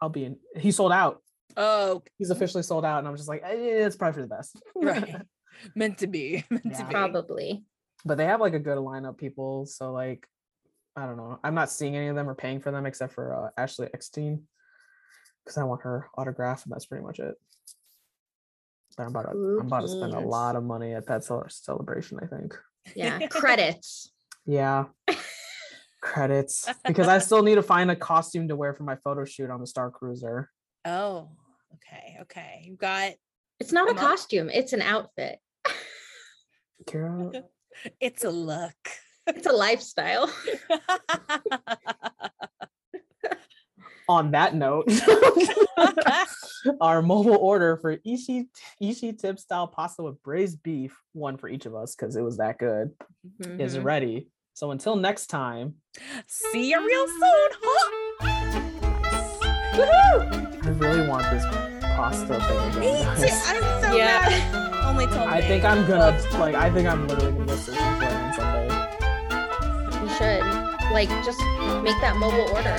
[0.00, 0.36] I'll be in.
[0.56, 1.22] He sold out.
[1.56, 4.62] Oh, He's officially sold out, and I'm just like, eh, it's probably for the best.
[4.76, 5.16] right.
[5.74, 6.44] Meant to be.
[6.50, 6.78] Meant Yeah.
[6.78, 6.90] to be.
[6.92, 7.64] Probably.
[8.04, 10.26] but they have like a good lineup people so like
[10.96, 13.34] i don't know i'm not seeing any of them or paying for them except for
[13.34, 14.40] uh, ashley eckstein
[15.44, 17.34] because I want her autograph, and that's pretty much it.
[19.00, 22.18] But I'm about to, I'm about to spend a lot of money at that celebration.
[22.22, 22.54] I think.
[22.94, 23.26] Yeah.
[23.28, 24.12] Credits.
[24.46, 24.86] Yeah.
[26.02, 29.50] Credits because I still need to find a costume to wear for my photo shoot
[29.50, 30.50] on the Star Cruiser.
[30.84, 31.28] Oh,
[31.74, 32.62] okay, okay.
[32.64, 33.12] You got
[33.58, 34.10] It's not a Come on.
[34.10, 35.38] costume, it's an outfit.
[36.86, 37.42] Kira,
[38.00, 38.72] it's a look.
[39.26, 40.30] It's a lifestyle.
[44.10, 44.86] On that note,
[46.80, 48.48] our mobile order for Ishi
[48.80, 52.36] Ishi tip style pasta with braised beef, one for each of us because it was
[52.38, 52.90] that good,
[53.58, 53.84] is Mhm.
[53.84, 54.28] ready.
[54.54, 55.76] So until next time,
[56.26, 57.50] See you real soon.
[59.72, 60.66] Woohoo!
[60.66, 61.44] I really want this
[61.96, 63.16] pasta thing Me again.
[63.16, 63.22] too.
[63.46, 64.06] I'm so Yeah.
[64.28, 64.84] mad.
[64.86, 66.54] Only told I think I'm gonna like.
[66.56, 68.68] I think I'm literally gonna go searching for it on Sunday.
[70.02, 70.44] You should.
[70.92, 71.40] Like just
[71.84, 72.76] make that mobile order.